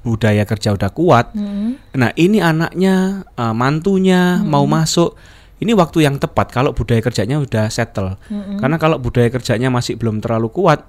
budaya 0.06 0.46
kerja 0.46 0.70
udah 0.70 0.94
kuat, 0.94 1.34
Mm-mm. 1.34 1.98
nah 1.98 2.14
ini 2.14 2.46
anaknya, 2.46 3.26
eh, 3.26 3.54
mantunya 3.58 4.38
Hmm. 4.38 4.46
mau 4.46 4.70
masuk, 4.70 5.18
ini 5.64 5.72
waktu 5.74 6.04
yang 6.04 6.20
tepat 6.20 6.52
kalau 6.52 6.76
budaya 6.76 7.00
kerjanya 7.00 7.40
udah 7.40 7.72
settle. 7.72 8.20
Hmm. 8.28 8.60
Karena 8.60 8.76
kalau 8.76 9.00
budaya 9.00 9.32
kerjanya 9.32 9.72
masih 9.72 9.96
belum 9.96 10.20
terlalu 10.20 10.52
kuat, 10.52 10.84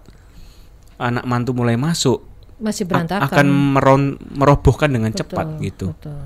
anak 0.98 1.24
mantu 1.24 1.54
mulai 1.54 1.74
masuk 1.74 2.22
masih 2.58 2.86
berantakan. 2.86 3.26
akan 3.26 3.46
meron- 3.74 4.18
merobohkan 4.30 4.90
dengan 4.90 5.10
Betul, 5.10 5.20
cepat 5.26 5.46
gitu. 5.58 5.86
betul. 5.94 6.18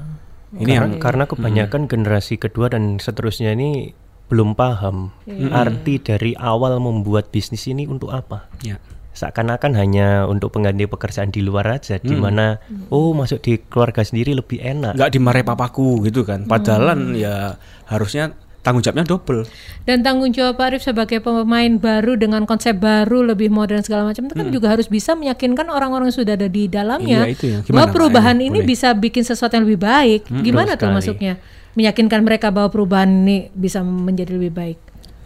Ini 0.49 0.65
karena, 0.65 0.73
yang 0.73 0.91
karena 0.97 1.25
kebanyakan 1.29 1.83
generasi 1.87 2.41
kedua 2.41 2.73
dan 2.73 2.97
seterusnya 2.97 3.53
ini 3.53 3.93
belum 4.29 4.53
paham 4.53 5.13
Iya. 5.25 5.53
arti 5.53 6.01
dari 6.01 6.33
awal 6.37 6.81
membuat 6.81 7.29
bisnis 7.29 7.65
ini 7.65 7.85
untuk 7.85 8.13
apa. 8.13 8.49
ya. 8.61 8.77
Seakan-akan 9.19 9.75
hanya 9.75 10.31
untuk 10.31 10.55
pengganti 10.55 10.87
pekerjaan 10.87 11.35
di 11.35 11.43
luar 11.43 11.67
aja, 11.83 11.99
di 11.99 12.15
mana 12.15 12.63
oh 12.95 13.11
masuk 13.11 13.43
di 13.43 13.59
keluarga 13.67 14.07
sendiri 14.07 14.31
lebih 14.31 14.63
enak. 14.63 14.95
nggak 14.95 15.11
dimarahi 15.11 15.43
papaku 15.43 16.07
gitu 16.07 16.23
kan. 16.23 16.47
Padahal 16.47 16.95
ya 17.19 17.59
harusnya 17.91 18.31
tanggung 18.63 18.85
jawabnya 18.85 19.07
double. 19.09 19.43
Dan 19.89 20.05
tanggung 20.05 20.31
jawab 20.31 20.61
Pak 20.61 20.67
Arif 20.71 20.83
sebagai 20.85 21.19
pemain 21.19 21.73
baru 21.81 22.15
dengan 22.15 22.45
konsep 22.45 22.77
baru 22.77 23.25
lebih 23.25 23.49
modern 23.49 23.81
segala 23.81 24.07
macam 24.07 24.29
itu 24.29 24.35
kan 24.37 24.49
juga 24.53 24.71
harus 24.71 24.87
bisa 24.87 25.17
meyakinkan 25.17 25.73
orang-orang 25.73 26.13
yang 26.13 26.19
sudah 26.21 26.35
ada 26.37 26.47
di 26.47 26.69
dalamnya 26.69 27.25
Hmm. 27.25 27.31
Iya, 27.31 27.35
itu 27.35 27.45
ya. 27.49 27.59
Gimana, 27.65 27.75
bahwa 27.75 27.87
perubahan 27.97 28.37
Ayo, 28.39 28.47
ini 28.53 28.59
boleh. 28.61 28.69
bisa 28.69 28.89
bikin 28.93 29.25
sesuatu 29.25 29.57
yang 29.57 29.65
lebih 29.65 29.81
baik. 29.83 30.21
Gimana 30.45 30.77
tuh 30.77 30.87
sekali. 30.93 30.97
masuknya? 31.01 31.35
Meyakinkan 31.75 32.21
mereka 32.27 32.51
bahwa 32.53 32.69
perubahan 32.69 33.09
ini 33.09 33.49
bisa 33.55 33.81
menjadi 33.81 34.35
lebih 34.37 34.53
baik. 34.53 34.79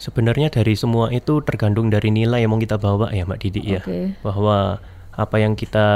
Sebenarnya 0.03 0.51
dari 0.51 0.75
semua 0.75 1.15
itu 1.15 1.39
tergantung 1.47 1.87
dari 1.87 2.11
nilai 2.11 2.43
yang 2.43 2.51
mau 2.51 2.59
kita 2.59 2.75
bawa 2.75 3.15
ya 3.15 3.23
Mbak 3.23 3.39
Didi 3.39 3.79
ya. 3.79 3.83
Oke. 3.87 4.19
Bahwa 4.27 4.83
apa 5.15 5.37
yang 5.39 5.55
kita 5.55 5.87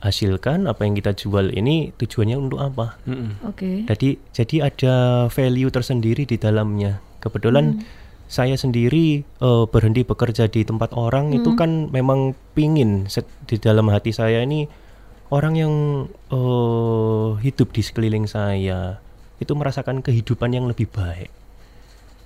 hasilkan, 0.00 0.64
apa 0.64 0.88
yang 0.88 0.96
kita 0.96 1.12
jual 1.12 1.52
ini 1.52 1.92
tujuannya 2.00 2.40
untuk 2.40 2.64
apa? 2.64 2.96
Mm-mm. 3.04 3.44
Oke. 3.44 3.84
Jadi 3.84 4.16
jadi 4.32 4.72
ada 4.72 4.94
value 5.28 5.68
tersendiri 5.68 6.24
di 6.24 6.40
dalamnya. 6.40 7.04
Kebetulan 7.20 7.84
saya 8.30 8.54
sendiri 8.56 9.26
eh, 9.26 9.64
berhenti 9.68 10.06
bekerja 10.06 10.48
di 10.48 10.64
tempat 10.64 10.94
orang 10.96 11.34
itu 11.36 11.52
kan 11.58 11.90
memang 11.90 12.38
pingin 12.54 13.10
di 13.44 13.56
dalam 13.58 13.90
hati 13.90 14.14
saya 14.14 14.40
ini 14.46 14.70
orang 15.34 15.54
yang 15.58 15.74
eh, 16.30 17.28
hidup 17.42 17.74
di 17.74 17.82
sekeliling 17.82 18.24
saya 18.30 19.02
itu 19.42 19.52
merasakan 19.52 20.00
kehidupan 20.00 20.54
yang 20.54 20.70
lebih 20.70 20.86
baik. 20.88 21.39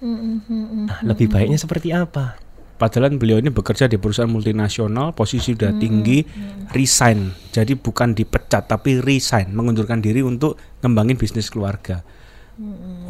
Nah, 0.05 1.01
lebih 1.01 1.33
baiknya 1.33 1.57
seperti 1.57 1.91
apa? 1.97 2.37
Padahal 2.75 3.15
beliau 3.17 3.39
ini 3.39 3.55
bekerja 3.55 3.87
di 3.87 3.97
perusahaan 3.97 4.29
multinasional, 4.29 5.15
posisi 5.15 5.55
sudah 5.55 5.73
tinggi, 5.79 6.27
resign. 6.75 7.33
Jadi 7.55 7.79
bukan 7.79 8.13
dipecat 8.13 8.67
tapi 8.67 8.99
resign, 8.99 9.55
mengundurkan 9.55 10.03
diri 10.03 10.21
untuk 10.21 10.59
ngembangin 10.85 11.17
bisnis 11.17 11.49
keluarga. 11.49 12.03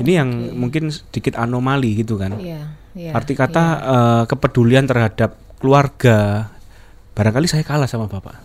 ini 0.00 0.16
yang 0.16 0.56
mungkin 0.56 0.88
sedikit 0.88 1.36
anomali 1.36 2.00
gitu 2.00 2.16
kan. 2.16 2.40
Iya, 2.40 2.64
iya. 2.96 3.12
Arti 3.12 3.36
kata 3.36 3.64
eh, 3.76 4.22
kepedulian 4.24 4.88
terhadap 4.88 5.36
keluarga. 5.60 6.48
Barangkali 7.12 7.44
saya 7.44 7.60
kalah 7.60 7.84
sama 7.84 8.08
bapak. 8.08 8.40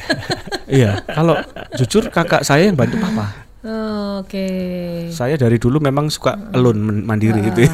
iya, 0.80 1.04
kalau 1.12 1.36
jujur 1.76 2.08
kakak 2.08 2.40
saya 2.40 2.72
yang 2.72 2.76
bantu 2.76 2.96
papa. 2.96 3.49
Oh, 3.60 4.24
Oke. 4.24 4.48
Saya 5.12 5.36
dari 5.36 5.60
dulu 5.60 5.84
memang 5.84 6.08
suka 6.08 6.36
alone 6.56 7.04
mandiri 7.04 7.44
gitu 7.44 7.68
ya. 7.68 7.72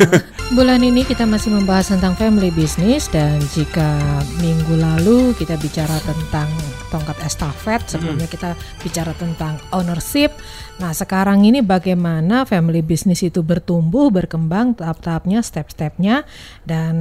Bulan 0.59 0.83
ini 0.83 1.07
kita 1.07 1.27
masih 1.27 1.55
membahas 1.55 1.95
tentang 1.95 2.19
family 2.19 2.51
business 2.55 3.07
dan 3.07 3.39
jika 3.55 3.99
minggu 4.43 4.79
lalu 4.79 5.35
kita 5.39 5.55
bicara 5.59 5.95
tentang 6.03 6.51
tongkat 6.89 7.19
estafet, 7.25 7.83
sebelumnya 7.87 8.27
kita 8.31 8.55
bicara 8.83 9.13
tentang 9.17 9.59
ownership. 9.75 10.33
Nah, 10.77 10.93
sekarang 10.93 11.43
ini 11.49 11.65
bagaimana 11.65 12.45
family 12.45 12.85
business 12.85 13.25
itu 13.25 13.41
bertumbuh, 13.41 14.13
berkembang 14.13 14.77
tahap-tahapnya, 14.77 15.41
step-stepnya 15.41 16.29
dan 16.69 16.95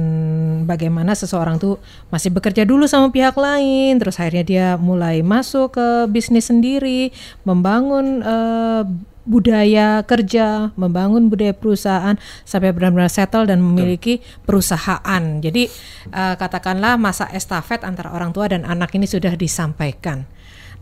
bagaimana 0.64 1.12
seseorang 1.12 1.60
tuh 1.60 1.76
masih 2.08 2.32
bekerja 2.32 2.64
dulu 2.64 2.88
sama 2.88 3.12
pihak 3.12 3.36
lain, 3.36 4.00
terus 4.00 4.16
akhirnya 4.16 4.44
dia 4.44 4.66
mulai 4.80 5.20
masuk 5.20 5.76
ke 5.76 5.88
bisnis 6.08 6.48
sendiri, 6.48 7.12
membangun 7.44 8.24
eh, 8.24 8.82
budaya 9.26 10.06
kerja, 10.06 10.70
membangun 10.78 11.26
budaya 11.26 11.52
perusahaan 11.52 12.14
sampai 12.46 12.70
benar-benar 12.70 13.10
settle 13.10 13.44
dan 13.44 13.58
memiliki 13.58 14.22
perusahaan. 14.46 15.22
Jadi 15.42 15.66
eh, 16.14 16.34
katakanlah 16.38 16.96
masa 16.96 17.26
estafet 17.34 17.82
antara 17.82 18.14
orang 18.14 18.30
tua 18.30 18.46
dan 18.46 18.62
anak 18.62 18.94
ini 18.94 19.04
sudah 19.04 19.34
disampaikan. 19.34 20.24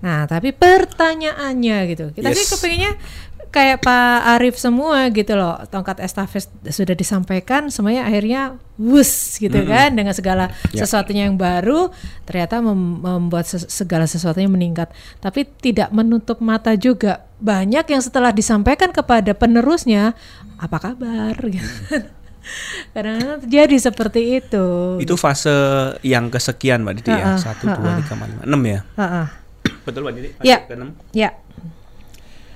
Nah, 0.04 0.28
tapi 0.28 0.52
pertanyaannya 0.52 1.76
gitu, 1.88 2.12
kita 2.12 2.28
sih 2.36 2.44
Yes. 2.44 2.52
kepinginnya 2.52 2.92
kayak 3.54 3.78
Pak 3.80 4.34
Arif 4.34 4.58
semua 4.58 5.06
gitu 5.08 5.32
loh, 5.32 5.62
tongkat 5.70 6.02
estafet 6.02 6.42
sudah 6.66 6.92
disampaikan, 6.92 7.70
semuanya 7.70 8.02
akhirnya 8.02 8.58
wus 8.74 9.38
gitu 9.38 9.62
kan 9.62 9.94
dengan 9.94 10.10
segala 10.10 10.50
Ya. 10.74 10.82
sesuatunya 10.82 11.30
yang 11.30 11.38
baru 11.38 11.94
ternyata 12.26 12.58
mem- 12.58 12.98
membuat 12.98 13.46
ses- 13.46 13.70
segala 13.70 14.04
sesuatunya 14.04 14.50
meningkat. 14.50 14.90
Tapi 15.18 15.46
tidak 15.46 15.88
menutup 15.88 16.42
mata 16.42 16.74
juga 16.74 17.22
banyak 17.38 17.86
yang 17.86 18.02
setelah 18.02 18.34
disampaikan 18.34 18.90
kepada 18.90 19.30
penerusnya 19.32 20.18
apa 20.58 20.76
kabar 20.82 21.38
gitu. 21.46 21.70
Kadang-kadang 22.92 23.40
terjadi 23.40 23.76
seperti 23.80 24.20
itu. 24.36 24.66
Itu 24.98 25.14
fase 25.14 25.54
yang 26.02 26.28
kesekian 26.28 26.82
Mbak 26.82 26.94
Didi 26.98 27.10
ya. 27.10 27.38
Satu, 27.38 27.64
dua, 27.64 27.96
tiga, 27.96 28.12
empat, 28.12 28.28
lima, 28.28 28.42
enam 28.44 28.62
ya. 28.66 28.80
Betul 29.86 30.00
Mbak 30.02 30.12
Didi? 30.12 30.28
Fase 30.34 30.44
Ya. 30.44 30.58
keenam? 30.66 30.90
Ya. 31.14 31.30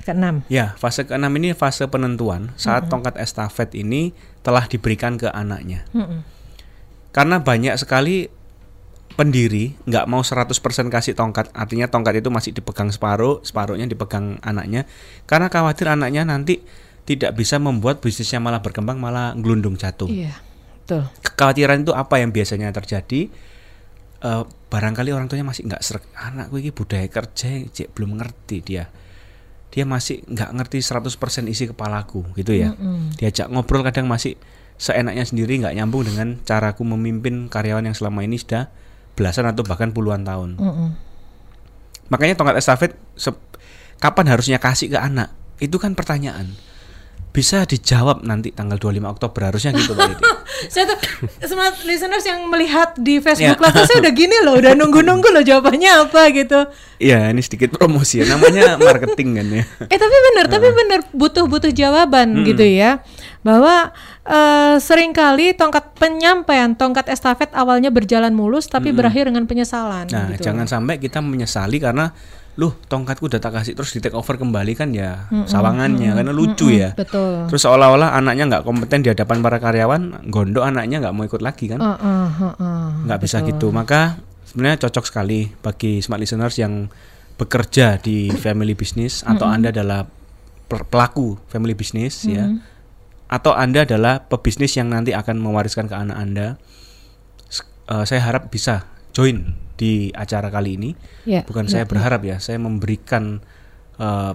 Keenam. 0.08 0.40
Ya, 0.48 0.72
fase 0.80 1.04
keenam 1.04 1.36
ini 1.36 1.52
fase 1.52 1.84
penentuan 1.84 2.56
saat 2.56 2.88
tongkat 2.88 3.20
estafet 3.20 3.76
ini 3.76 4.16
telah 4.40 4.64
diberikan 4.64 5.20
ke 5.20 5.28
anaknya. 5.28 5.84
Mm-mm. 5.92 6.24
Karena 7.12 7.44
banyak 7.44 7.76
sekali 7.76 8.32
pendiri 9.20 9.76
nggak 9.84 10.08
mau 10.08 10.24
100% 10.24 10.48
kasih 10.88 11.12
tongkat, 11.12 11.52
artinya 11.52 11.92
tongkat 11.92 12.24
itu 12.24 12.32
masih 12.32 12.56
dipegang 12.56 12.88
separuh, 12.88 13.44
separuhnya 13.44 13.84
dipegang 13.84 14.40
anaknya, 14.40 14.88
karena 15.28 15.52
khawatir 15.52 15.92
anaknya 15.92 16.24
nanti 16.24 16.64
tidak 17.04 17.36
bisa 17.36 17.60
membuat 17.60 18.00
bisnisnya 18.00 18.40
malah 18.40 18.64
berkembang, 18.64 18.96
malah 18.96 19.36
gelundung 19.36 19.76
jatuh. 19.76 20.08
Iya. 20.08 20.40
Betul. 20.88 21.04
Kekhawatiran 21.20 21.84
itu 21.84 21.92
apa 21.92 22.16
yang 22.16 22.32
biasanya 22.32 22.72
terjadi? 22.72 23.28
Eh, 24.24 24.44
barangkali 24.72 25.12
orang 25.12 25.28
tuanya 25.28 25.44
masih 25.44 25.68
nggak 25.68 25.84
serak, 25.84 26.08
anakku 26.16 26.56
ini 26.56 26.72
budaya 26.72 27.04
kerja, 27.12 27.60
cek 27.68 27.92
belum 27.92 28.16
ngerti 28.16 28.56
dia. 28.64 28.88
Dia 29.68 29.84
masih 29.84 30.24
nggak 30.24 30.50
ngerti 30.54 30.78
100% 30.80 31.12
isi 31.46 31.68
kepalaku 31.68 32.24
gitu 32.34 32.56
ya. 32.56 32.72
Mm-mm. 32.72 33.14
Diajak 33.16 33.48
ngobrol 33.48 33.84
kadang 33.84 34.08
masih 34.08 34.34
seenaknya 34.78 35.26
sendiri 35.26 35.58
nggak 35.58 35.74
nyambung 35.74 36.06
dengan 36.06 36.38
caraku 36.40 36.86
memimpin 36.86 37.50
karyawan 37.50 37.84
yang 37.84 37.96
selama 37.96 38.22
ini 38.22 38.38
sudah 38.38 38.70
belasan 39.14 39.44
atau 39.44 39.62
bahkan 39.62 39.90
puluhan 39.90 40.24
tahun. 40.24 40.56
Mm-mm. 40.56 40.88
Makanya 42.08 42.34
tongkat 42.40 42.56
estafet 42.56 42.96
se- 43.14 43.36
kapan 44.00 44.26
harusnya 44.32 44.56
kasih 44.56 44.88
ke 44.88 44.98
anak? 44.98 45.34
Itu 45.60 45.76
kan 45.76 45.92
pertanyaan. 45.92 46.56
Bisa 47.28 47.62
dijawab 47.62 48.24
nanti 48.24 48.50
tanggal 48.50 48.80
25 48.80 49.04
Oktober 49.04 49.40
harusnya 49.46 49.70
gitu 49.76 49.92
Mbak 49.94 50.18
saya 50.72 50.90
tuh 50.90 50.98
smart 51.46 51.76
listeners 51.86 52.24
yang 52.26 52.50
melihat 52.50 52.96
di 52.98 53.22
Facebook 53.22 53.62
Live 53.62 53.74
tuh 53.74 53.86
saya 53.86 54.02
udah 54.02 54.10
gini 54.10 54.36
loh, 54.42 54.58
udah 54.58 54.74
nunggu-nunggu 54.74 55.30
loh 55.30 55.44
jawabannya 55.44 56.08
apa 56.08 56.34
gitu. 56.34 56.66
Iya, 56.98 57.30
ini 57.30 57.38
sedikit 57.38 57.78
promosi 57.78 58.18
ya. 58.18 58.26
Namanya 58.26 58.74
marketing 58.74 59.38
kan 59.38 59.46
ya. 59.54 59.64
Eh 59.92 59.98
tapi 60.00 60.16
benar, 60.32 60.44
tapi 60.50 60.68
benar 60.74 61.00
butuh-butuh 61.14 61.70
jawaban 61.70 62.42
gitu 62.42 62.66
ya. 62.66 63.06
Bahwa 63.46 63.94
eh, 64.26 64.74
sering 64.82 65.14
kali 65.14 65.54
tongkat 65.54 65.94
penyampaian, 65.94 66.74
tongkat 66.74 67.06
estafet 67.06 67.54
awalnya 67.54 67.94
berjalan 67.94 68.34
mulus 68.34 68.66
tapi 68.66 68.90
berakhir 68.90 69.30
dengan 69.30 69.46
penyesalan 69.46 70.10
Nah, 70.10 70.34
gitu. 70.34 70.50
jangan 70.50 70.66
sampai 70.66 70.98
kita 70.98 71.22
menyesali 71.22 71.78
karena 71.78 72.10
loh 72.58 72.74
tongkatku 72.90 73.30
udah 73.30 73.38
tak 73.38 73.54
kasih 73.54 73.78
terus 73.78 73.94
di 73.94 74.02
take 74.02 74.18
over 74.18 74.34
kembali 74.34 74.74
kan 74.74 74.90
ya 74.90 75.30
sawangannya 75.30 76.10
karena 76.10 76.34
lucu 76.34 76.74
ya. 76.74 76.90
Betul. 76.98 77.46
Terus 77.46 77.62
seolah-olah 77.62 78.18
anaknya 78.18 78.50
nggak 78.50 78.62
kompeten 78.66 79.06
di 79.06 79.14
hadapan 79.14 79.38
para 79.38 79.62
karyawan, 79.62 80.26
gondok 80.26 80.66
anaknya 80.66 80.98
nggak 81.06 81.14
mau 81.14 81.22
ikut 81.22 81.38
lagi 81.38 81.70
kan? 81.70 81.78
Uh, 81.78 81.94
uh, 81.94 82.26
uh, 82.26 82.44
uh. 82.58 82.86
nggak 83.06 83.18
bisa 83.22 83.46
gitu. 83.46 83.70
Maka 83.70 84.18
sebenarnya 84.50 84.90
cocok 84.90 85.04
sekali 85.06 85.46
bagi 85.62 86.02
smart 86.02 86.18
listeners 86.18 86.58
yang 86.58 86.90
bekerja 87.38 88.02
di 88.02 88.34
family 88.34 88.74
business 88.74 89.22
atau 89.22 89.46
Anda 89.46 89.70
adalah 89.70 90.02
pel- 90.66 90.86
pelaku 90.90 91.38
family 91.46 91.78
business 91.78 92.26
ya. 92.26 92.50
Atau 93.30 93.54
Anda 93.54 93.86
adalah 93.86 94.26
pebisnis 94.26 94.74
yang 94.74 94.90
nanti 94.90 95.14
akan 95.14 95.38
mewariskan 95.38 95.86
ke 95.86 95.94
anak 95.94 96.18
Anda. 96.18 96.46
Eh, 97.88 98.04
saya 98.04 98.20
harap 98.20 98.52
bisa 98.52 98.84
join 99.16 99.67
di 99.78 100.10
acara 100.10 100.50
kali 100.50 100.74
ini. 100.74 100.90
Ya, 101.22 101.46
Bukan 101.46 101.64
ya, 101.64 101.70
saya 101.70 101.84
berharap 101.86 102.20
ya, 102.20 102.36
saya 102.36 102.58
memberikan 102.58 103.38
eh, 103.96 104.32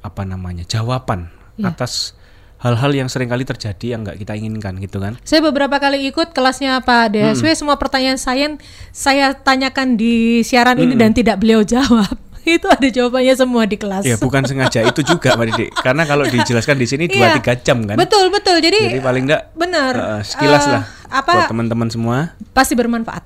apa 0.00 0.22
namanya? 0.22 0.62
jawaban 0.62 1.32
Ya. 1.56 1.68
atas 1.68 2.16
hal-hal 2.56 2.92
yang 2.94 3.04
sering 3.06 3.26
kali 3.26 3.40
terjadi 3.42 3.86
yang 3.90 4.00
nggak 4.00 4.16
kita 4.16 4.32
inginkan 4.32 4.76
gitu 4.78 4.96
kan. 4.96 5.16
Saya 5.22 5.40
beberapa 5.42 5.76
kali 5.76 6.04
ikut 6.06 6.30
kelasnya 6.30 6.80
Pak 6.80 7.10
DSW, 7.10 7.52
semua 7.54 7.76
pertanyaan 7.76 8.16
saya 8.16 8.52
saya 8.90 9.32
tanyakan 9.32 9.96
di 9.96 10.40
siaran 10.40 10.76
ini 10.76 10.92
dan 10.94 11.12
tidak 11.12 11.36
beliau 11.36 11.60
jawab. 11.62 12.16
Itu 12.40 12.64
ada 12.66 12.84
jawabannya 12.84 13.34
semua 13.34 13.64
di 13.64 13.76
kelas. 13.76 14.00
Ya 14.02 14.16
bukan 14.16 14.40
sengaja 14.42 14.80
itu 14.82 15.00
juga 15.02 15.36
Mbak 15.36 15.46
Didi. 15.52 15.66
Karena 15.74 16.08
kalau 16.08 16.24
dijelaskan 16.24 16.72
di 16.74 16.86
sini 16.88 17.04
Iya. 17.06 17.36
2 17.36 17.44
3 17.44 17.60
jam 17.60 17.84
kan. 17.84 18.00
Betul 18.00 18.32
betul. 18.32 18.56
Jadi, 18.58 18.80
Jadi 18.90 19.04
paling 19.04 19.28
enggak 19.28 19.52
benar. 19.52 19.92
eh, 19.92 20.22
sekilas 20.24 20.64
Eh, 20.64 20.72
lah 20.72 20.84
apa 21.12 21.32
buat 21.34 21.52
teman-teman 21.52 21.88
semua. 21.88 22.32
pasti 22.50 22.72
bermanfaat. 22.72 23.24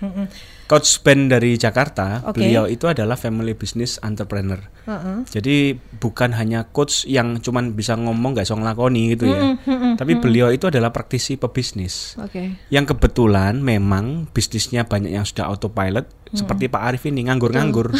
Heeh. 0.00 0.26
Coach 0.66 1.06
Ben 1.06 1.30
dari 1.30 1.54
Jakarta, 1.54 2.26
Oke. 2.26 2.42
beliau 2.42 2.66
itu 2.66 2.90
adalah 2.90 3.14
family 3.14 3.54
business 3.54 4.02
entrepreneur. 4.02 4.58
Heeh. 4.90 5.22
Jadi 5.30 5.78
bukan 6.02 6.34
hanya 6.34 6.66
coach 6.66 7.06
yang 7.06 7.38
cuman 7.38 7.78
bisa 7.78 7.94
ngomong 7.94 8.34
nggak 8.34 8.50
bisa 8.50 8.58
ngelakoni 8.58 9.02
gitu 9.14 9.30
ya. 9.30 9.54
Tapi 9.94 10.18
beliau 10.18 10.50
itu 10.50 10.66
adalah 10.66 10.90
praktisi 10.90 11.38
pebisnis. 11.38 12.18
Oke. 12.18 12.58
Yang 12.74 12.98
kebetulan 12.98 13.62
memang 13.62 14.26
bisnisnya 14.34 14.82
banyak 14.82 15.14
yang 15.14 15.22
sudah 15.22 15.46
autopilot 15.46 16.10
seperti 16.34 16.66
Pak 16.66 16.82
Arif 16.82 17.06
ini 17.06 17.22
nganggur-nganggur. 17.30 17.94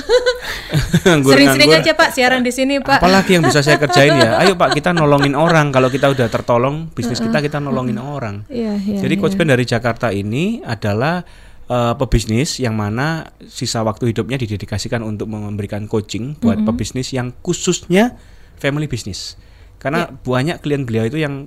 Sering-sering 1.06 1.70
aja 1.70 1.92
Pak 1.94 2.10
siaran 2.10 2.42
di 2.42 2.50
sini 2.50 2.82
Pak. 2.82 2.98
Apalagi 2.98 3.38
yang 3.38 3.46
bisa 3.46 3.62
saya 3.62 3.78
kerjain 3.78 4.18
ya. 4.18 4.36
Ayo 4.42 4.58
Pak 4.58 4.74
kita 4.74 4.90
nolongin 4.90 5.38
orang. 5.38 5.70
Kalau 5.70 5.86
kita 5.86 6.10
udah 6.10 6.26
tertolong 6.26 6.90
bisnis 6.90 7.22
kita 7.22 7.38
kita 7.38 7.62
nolongin 7.62 8.02
orang. 8.02 8.42
Iya, 8.50 8.74
iya. 8.82 8.98
Jadi. 9.06 9.14
Coach 9.16 9.38
Ben 9.38 9.48
dari 9.48 9.64
Jakarta 9.64 10.12
ini 10.12 10.60
adalah 10.60 11.24
eh, 11.68 11.94
pebisnis 11.98 12.58
yang 12.62 12.74
mana 12.74 13.30
sisa 13.46 13.82
waktu 13.82 14.10
hidupnya 14.14 14.38
didedikasikan 14.38 15.02
untuk 15.02 15.30
memberikan 15.30 15.86
coaching 15.86 16.38
buat 16.38 16.62
pebisnis 16.62 17.12
yang 17.12 17.34
khususnya 17.42 18.18
family 18.56 18.88
business. 18.88 19.36
Karena 19.76 20.08
banyak 20.08 20.64
klien 20.64 20.88
beliau 20.88 21.04
itu 21.06 21.20
yang 21.20 21.46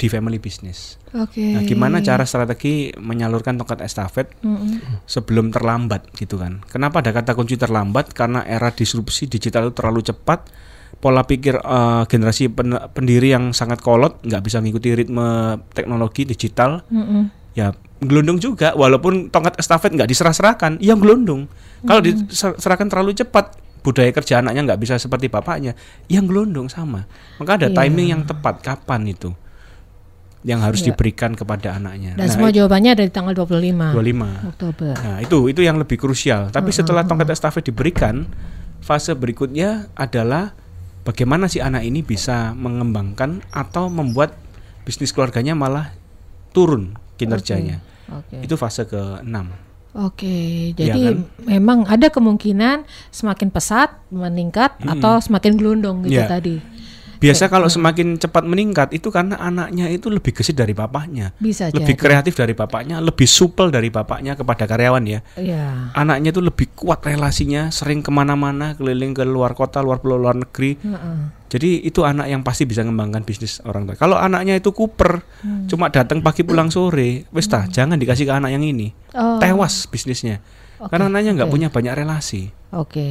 di 0.00 0.08
family 0.08 0.40
business. 0.40 0.96
Oke. 1.12 1.44
Nah, 1.52 1.60
gimana 1.68 2.00
cara 2.00 2.24
strategi 2.24 2.88
menyalurkan 2.96 3.60
tongkat 3.60 3.84
estafet 3.84 4.32
Mm-mm. 4.40 5.04
sebelum 5.04 5.52
terlambat 5.52 6.08
gitu 6.16 6.40
kan. 6.40 6.64
Kenapa 6.72 7.04
ada 7.04 7.12
kata 7.12 7.36
kunci 7.36 7.60
terlambat? 7.60 8.16
Karena 8.16 8.40
era 8.48 8.72
disrupsi 8.72 9.28
digital 9.28 9.68
itu 9.68 9.76
terlalu 9.76 10.00
cepat. 10.00 10.48
Pola 11.04 11.28
pikir 11.28 11.60
eh, 11.60 12.02
generasi 12.08 12.48
pen- 12.48 12.80
pendiri 12.96 13.36
yang 13.36 13.52
sangat 13.52 13.84
kolot, 13.84 14.24
nggak 14.24 14.40
bisa 14.40 14.64
mengikuti 14.64 14.96
ritme 14.96 15.60
teknologi 15.76 16.24
digital, 16.24 16.80
Mm-mm. 16.88 17.28
Ya 17.54 17.74
gelondong 18.00 18.40
juga. 18.40 18.72
Walaupun 18.72 19.28
tongkat 19.28 19.60
estafet 19.60 19.92
nggak 19.92 20.08
diserah-serahkan, 20.08 20.80
ya 20.80 20.96
gelondong. 20.96 21.46
Kalau 21.84 22.00
diserahkan 22.00 22.88
terlalu 22.88 23.12
cepat, 23.16 23.56
budaya 23.80 24.12
kerja 24.12 24.40
anaknya 24.44 24.72
nggak 24.72 24.80
bisa 24.80 24.94
seperti 24.96 25.28
bapaknya, 25.28 25.76
yang 26.08 26.24
gelondong 26.28 26.68
sama. 26.68 27.04
Maka 27.40 27.60
ada 27.60 27.68
Iya. 27.72 27.76
timing 27.76 28.08
yang 28.12 28.22
tepat 28.24 28.60
kapan 28.60 29.04
itu 29.08 29.32
yang 30.40 30.64
harus 30.64 30.80
Iya. 30.80 30.92
diberikan 30.92 31.36
kepada 31.36 31.76
anaknya. 31.76 32.16
Dan 32.16 32.24
Nah, 32.24 32.32
semua 32.32 32.48
jawabannya 32.48 32.96
ada 32.96 33.04
di 33.04 33.12
tanggal 33.12 33.36
25 33.36 33.92
25. 33.92 34.28
Oktober. 34.48 34.92
Nah, 34.96 35.18
itu 35.20 35.38
itu 35.52 35.60
yang 35.60 35.76
lebih 35.76 36.00
krusial. 36.00 36.48
Tapi 36.48 36.72
setelah 36.72 37.04
tongkat 37.04 37.28
estafet 37.28 37.68
diberikan, 37.68 38.24
fase 38.80 39.12
berikutnya 39.12 39.92
adalah 39.92 40.56
bagaimana 41.04 41.44
si 41.48 41.60
anak 41.60 41.84
ini 41.84 42.00
bisa 42.00 42.56
mengembangkan 42.56 43.44
atau 43.52 43.92
membuat 43.92 44.32
bisnis 44.88 45.12
keluarganya 45.12 45.52
malah 45.52 45.92
turun 46.56 46.96
kinerjanya. 47.20 47.76
Oke. 48.08 48.40
Itu 48.40 48.56
fase 48.56 48.82
ke-6. 48.84 49.36
Oke, 49.90 50.70
Iya 50.70 50.94
jadi 50.94 51.02
kan? 51.02 51.16
memang 51.44 51.78
ada 51.84 52.06
kemungkinan 52.06 52.86
semakin 53.10 53.50
pesat 53.50 53.90
meningkat 54.08 54.78
atau 54.80 55.18
semakin 55.18 55.58
gelondong 55.58 56.06
gitu 56.06 56.14
Iya. 56.14 56.30
tadi. 56.30 56.62
Biasa 57.20 57.52
kalau 57.52 57.68
semakin 57.68 58.16
cepat 58.16 58.48
meningkat 58.48 58.96
itu 58.96 59.12
karena 59.12 59.36
anaknya 59.36 59.92
itu 59.92 60.08
lebih 60.08 60.32
gesit 60.32 60.56
dari 60.56 60.72
bapaknya. 60.72 61.36
Bisa 61.36 61.68
Lebih 61.68 61.92
jadi. 61.92 62.00
kreatif 62.00 62.32
dari 62.32 62.56
bapaknya, 62.56 62.96
lebih 62.96 63.28
supel 63.28 63.68
dari 63.68 63.92
bapaknya 63.92 64.32
kepada 64.32 64.64
karyawan 64.64 65.04
ya. 65.04 65.20
Iya. 65.36 65.92
Anaknya 65.92 66.32
itu 66.32 66.40
lebih 66.40 66.72
kuat 66.72 67.04
relasinya, 67.04 67.68
sering 67.68 68.00
ke 68.00 68.08
mana-mana, 68.08 68.72
keliling 68.72 69.12
ke 69.12 69.20
luar 69.22 69.52
kota, 69.52 69.84
luar 69.84 70.00
pulau, 70.00 70.16
luar 70.16 70.32
negeri. 70.32 70.80
Heeh. 70.80 71.18
Jadi 71.50 71.84
itu 71.84 72.06
anak 72.06 72.30
yang 72.30 72.40
pasti 72.40 72.64
bisa 72.64 72.80
mengembangkan 72.80 73.26
bisnis 73.26 73.60
orang 73.68 73.84
tua. 73.84 74.00
Kalau 74.00 74.16
anaknya 74.16 74.56
itu 74.56 74.72
kuper, 74.72 75.20
cuma 75.68 75.92
datang 75.92 76.24
pagi 76.24 76.40
pulang 76.40 76.72
sore, 76.72 77.28
wis 77.34 77.50
tah, 77.50 77.66
jangan 77.66 78.00
dikasih 78.00 78.24
ke 78.24 78.32
anak 78.32 78.54
yang 78.54 78.64
ini. 78.64 78.94
Oh, 79.12 79.36
Tewas 79.36 79.84
bisnisnya. 79.90 80.40
Oke, 80.80 80.94
Karena 80.94 81.12
anaknya 81.12 81.36
nggak 81.36 81.48
oke. 81.50 81.54
punya 81.58 81.68
banyak 81.68 81.92
relasi. 81.92 82.48
Oke. 82.70 83.10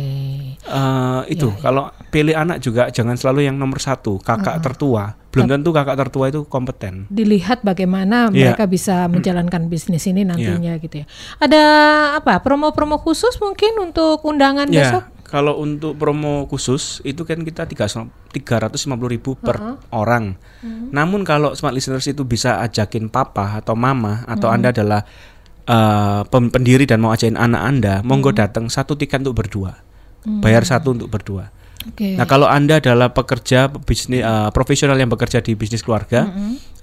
Eh, 0.56 1.22
itu 1.28 1.52
kalau 1.60 1.92
pilih 2.08 2.32
anak 2.32 2.64
juga 2.64 2.88
jangan 2.88 3.20
selalu 3.20 3.52
yang 3.52 3.60
nomor 3.60 3.84
satu, 3.84 4.16
kakak 4.24 4.64
tertua. 4.64 5.20
Belum 5.30 5.46
tentu 5.46 5.70
kakak 5.76 6.00
tertua 6.00 6.32
itu 6.32 6.48
kompeten. 6.48 7.06
Dilihat 7.12 7.62
bagaimana 7.62 8.32
Iya. 8.32 8.56
mereka 8.56 8.66
bisa 8.66 9.06
menjalankan 9.12 9.68
bisnis 9.68 10.08
ini 10.08 10.24
nantinya 10.24 10.80
gitu 10.80 11.04
ya. 11.04 11.06
Ada 11.38 11.64
apa? 12.24 12.40
Promo-promo 12.40 12.98
khusus 12.98 13.36
mungkin 13.44 13.78
untuk 13.84 14.24
undangan 14.24 14.66
besok? 14.72 15.04
Ya, 15.06 15.20
kalau 15.30 15.62
untuk 15.62 15.94
promo 15.94 16.50
khusus 16.50 17.06
itu 17.06 17.22
kan 17.22 17.46
kita 17.46 17.70
tiga 17.70 18.56
ratus 18.58 18.90
ribu 18.90 19.38
per 19.38 19.78
orang. 19.94 20.34
Namun 20.90 21.22
kalau 21.22 21.54
smart 21.54 21.78
listeners 21.78 22.10
itu 22.10 22.26
bisa 22.26 22.58
ajakin 22.66 23.12
papa 23.14 23.62
atau 23.62 23.78
mama 23.78 24.26
atau 24.26 24.50
anda 24.50 24.74
adalah 24.74 25.06
pem- 26.26 26.50
pendiri 26.50 26.84
dan 26.84 27.00
mau 27.00 27.12
ajakin 27.12 27.38
anak 27.38 27.62
anda, 27.62 27.94
monggo 28.02 28.32
datang 28.32 28.68
satu 28.68 28.94
tiket 28.94 29.22
untuk 29.22 29.38
berdua, 29.38 29.78
bayar 30.42 30.66
satu 30.66 30.94
untuk 30.94 31.08
berdua. 31.08 31.54
Oke. 31.80 32.20
Nah 32.20 32.28
kalau 32.28 32.44
anda 32.44 32.84
adalah 32.84 33.16
pekerja 33.16 33.72
bisnis 33.72 34.20
eh, 34.20 34.50
profesional 34.52 35.00
yang 35.00 35.08
bekerja 35.08 35.40
di 35.40 35.56
bisnis 35.56 35.80
keluarga, 35.80 36.28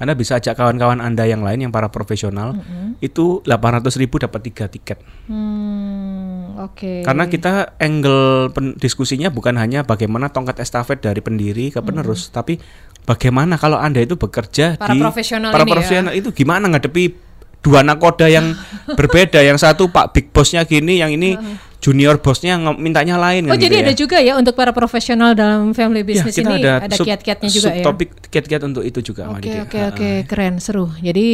anda 0.00 0.16
bisa 0.16 0.40
ajak 0.40 0.56
kawan-kawan 0.56 1.04
anda 1.04 1.28
yang 1.28 1.44
lain 1.44 1.68
yang 1.68 1.72
para 1.72 1.92
profesional 1.92 2.56
itu 2.98 3.44
800 3.44 3.92
ribu 4.00 4.16
dapat 4.16 4.40
tiga 4.48 4.72
tiket. 4.72 4.96
Hmm, 5.28 6.56
oke. 6.58 7.04
Karena 7.04 7.28
kita 7.28 7.76
angle 7.76 8.48
diskusinya 8.80 9.28
bukan 9.28 9.60
hanya 9.60 9.84
bagaimana 9.84 10.32
tongkat 10.32 10.64
estafet 10.64 11.04
dari 11.04 11.20
pendiri 11.20 11.68
ke 11.68 11.84
penerus, 11.84 12.32
tapi 12.32 12.56
bagaimana 13.04 13.60
kalau 13.60 13.76
anda 13.76 14.00
itu 14.00 14.16
bekerja 14.16 14.80
Para 14.80 14.90
di 14.90 14.98
profesional 14.98 15.52
para 15.52 15.62
ya. 15.62 15.70
profesional 15.70 16.12
itu 16.16 16.32
gimana 16.32 16.72
ngadepi 16.72 17.25
dua 17.66 17.82
nakoda 17.82 18.30
yang 18.30 18.54
berbeda, 18.86 19.42
yang 19.42 19.58
satu 19.58 19.90
pak 19.90 20.14
big 20.14 20.30
bossnya 20.30 20.62
gini, 20.62 21.02
yang 21.02 21.10
ini 21.10 21.34
junior 21.76 22.18
bosnya 22.18 22.56
mintanya 22.74 23.14
lain 23.14 23.46
Oh 23.46 23.54
kan 23.54 23.62
jadi 23.62 23.74
gitu 23.78 23.84
ada 23.84 23.92
ya. 23.92 23.98
juga 23.98 24.18
ya 24.18 24.32
untuk 24.34 24.56
para 24.56 24.72
profesional 24.72 25.36
dalam 25.36 25.70
family 25.70 26.02
Ya, 26.02 26.08
business 26.08 26.34
kita 26.34 26.50
ini 26.50 26.64
ada, 26.64 26.72
ada 26.82 26.96
kiat-kiatnya 26.96 27.50
juga 27.52 27.68
ya. 27.68 27.84
subtopik 27.84 28.08
kiat-kiat 28.26 28.62
untuk 28.64 28.82
itu 28.82 28.98
juga 29.04 29.30
Oke 29.30 29.50
oke 29.60 29.78
oke 29.94 30.10
keren 30.26 30.56
seru. 30.58 30.90
Jadi 30.98 31.26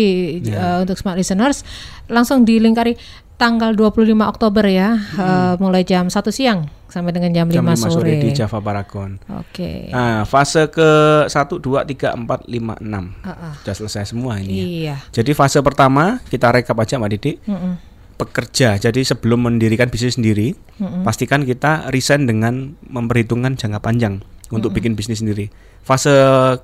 Ya. 0.42 0.56
eh, 0.58 0.76
untuk 0.84 0.98
smart 0.98 1.16
listeners 1.16 1.62
langsung 2.10 2.42
dilingkari 2.42 2.98
tanggal 3.42 3.74
25 3.74 3.98
Oktober 4.22 4.62
ya, 4.62 4.94
eh, 5.18 5.54
mulai 5.58 5.82
jam 5.82 6.06
1 6.06 6.30
siang 6.30 6.70
sampai 6.86 7.10
dengan 7.10 7.34
jam, 7.34 7.46
Jam 7.50 7.64
5, 7.66 7.74
5 7.74 7.90
sore. 7.90 7.94
sore 7.98 8.12
di 8.22 8.30
Java 8.30 8.62
Paragon. 8.62 9.18
Oke. 9.34 9.90
Nah, 9.90 10.22
fase 10.22 10.70
ke 10.70 10.88
1 11.26 11.58
2 11.58 11.82
3 11.82 12.14
4 12.14 12.46
5 12.46 12.78
6. 12.78 13.04
Ah, 13.24 13.50
ah. 13.50 13.52
Sudah 13.58 13.74
selesai 13.74 14.14
semua 14.14 14.38
ini. 14.38 14.54
ya. 14.54 14.62
Iya. 14.62 14.96
Jadi 15.10 15.32
fase 15.34 15.58
pertama 15.58 16.22
kita 16.30 16.52
rekap 16.54 16.78
aja 16.78 17.02
Mbak 17.02 17.10
Didi. 17.10 17.32
Mm-mm. 17.48 17.74
Pekerja. 18.12 18.78
Jadi 18.78 19.02
sebelum 19.02 19.50
mendirikan 19.50 19.90
bisnis 19.90 20.14
sendiri, 20.14 20.54
Mm-mm. 20.78 21.02
pastikan 21.02 21.42
kita 21.42 21.90
resign 21.90 22.28
dengan 22.28 22.78
memperhitungkan 22.86 23.58
jangka 23.58 23.82
panjang 23.82 24.22
untuk 24.52 24.70
bikin 24.76 24.92
bisnis 24.92 25.24
sendiri. 25.24 25.48
Fase 25.82 26.12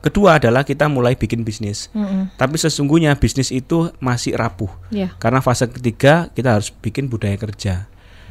kedua 0.04 0.36
adalah 0.38 0.62
kita 0.62 0.86
mulai 0.86 1.16
bikin 1.16 1.42
bisnis. 1.42 1.88
Mm-mm. 1.96 2.36
Tapi 2.36 2.54
sesungguhnya 2.60 3.16
bisnis 3.16 3.48
itu 3.50 3.90
masih 3.98 4.36
rapuh. 4.36 4.70
Ya. 4.92 5.16
Karena 5.16 5.40
fase 5.40 5.66
ketiga 5.66 6.28
kita 6.36 6.60
harus 6.60 6.68
bikin 6.70 7.08
budaya 7.08 7.34
kerja. 7.34 7.88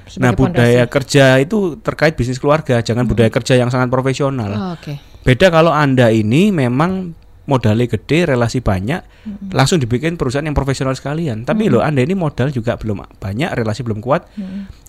sebagai 0.08 0.24
nah, 0.24 0.32
budaya 0.40 0.88
pondasi. 0.88 0.94
kerja 0.96 1.26
itu 1.44 1.58
terkait 1.84 2.16
bisnis 2.16 2.40
keluarga, 2.40 2.80
jangan 2.80 3.04
budaya 3.04 3.28
kerja 3.28 3.60
yang 3.60 3.68
sangat 3.68 3.92
profesional. 3.92 4.52
Oh, 4.56 4.72
Oke. 4.80 4.96
Beda 5.28 5.52
kalau 5.52 5.76
Anda 5.76 6.08
ini 6.16 6.56
memang 6.56 7.12
modalnya 7.48 7.88
gede, 7.88 8.28
relasi 8.28 8.60
banyak, 8.60 9.02
langsung 9.56 9.80
dibikin 9.80 10.20
perusahaan 10.20 10.44
yang 10.44 10.54
profesional 10.54 10.92
sekalian. 10.94 11.48
Tapi 11.48 11.72
loh 11.72 11.80
Anda 11.80 12.04
ini 12.04 12.14
modal 12.14 12.52
juga 12.52 12.76
belum 12.76 13.02
banyak, 13.18 13.56
relasi 13.56 13.88
belum 13.88 14.04
kuat. 14.04 14.28